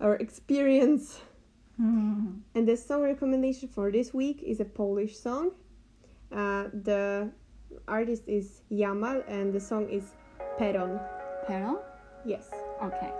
[0.00, 1.20] our experience.
[1.78, 2.40] Mhm.
[2.54, 5.52] And the song recommendation for this week is a Polish song.
[6.32, 7.30] Uh, the
[7.86, 10.16] artist is Jamal and the song is
[10.56, 10.98] Peron.
[11.46, 11.82] Pero?
[12.24, 12.50] Yes.
[12.82, 13.12] Okay.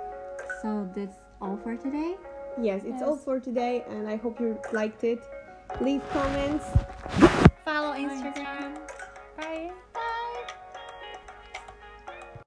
[0.62, 2.16] So that's all for today.
[2.60, 5.20] Yes, it's all for today and I hope you liked it.
[5.80, 6.64] Leave comments.
[7.64, 8.76] Follow Instagram.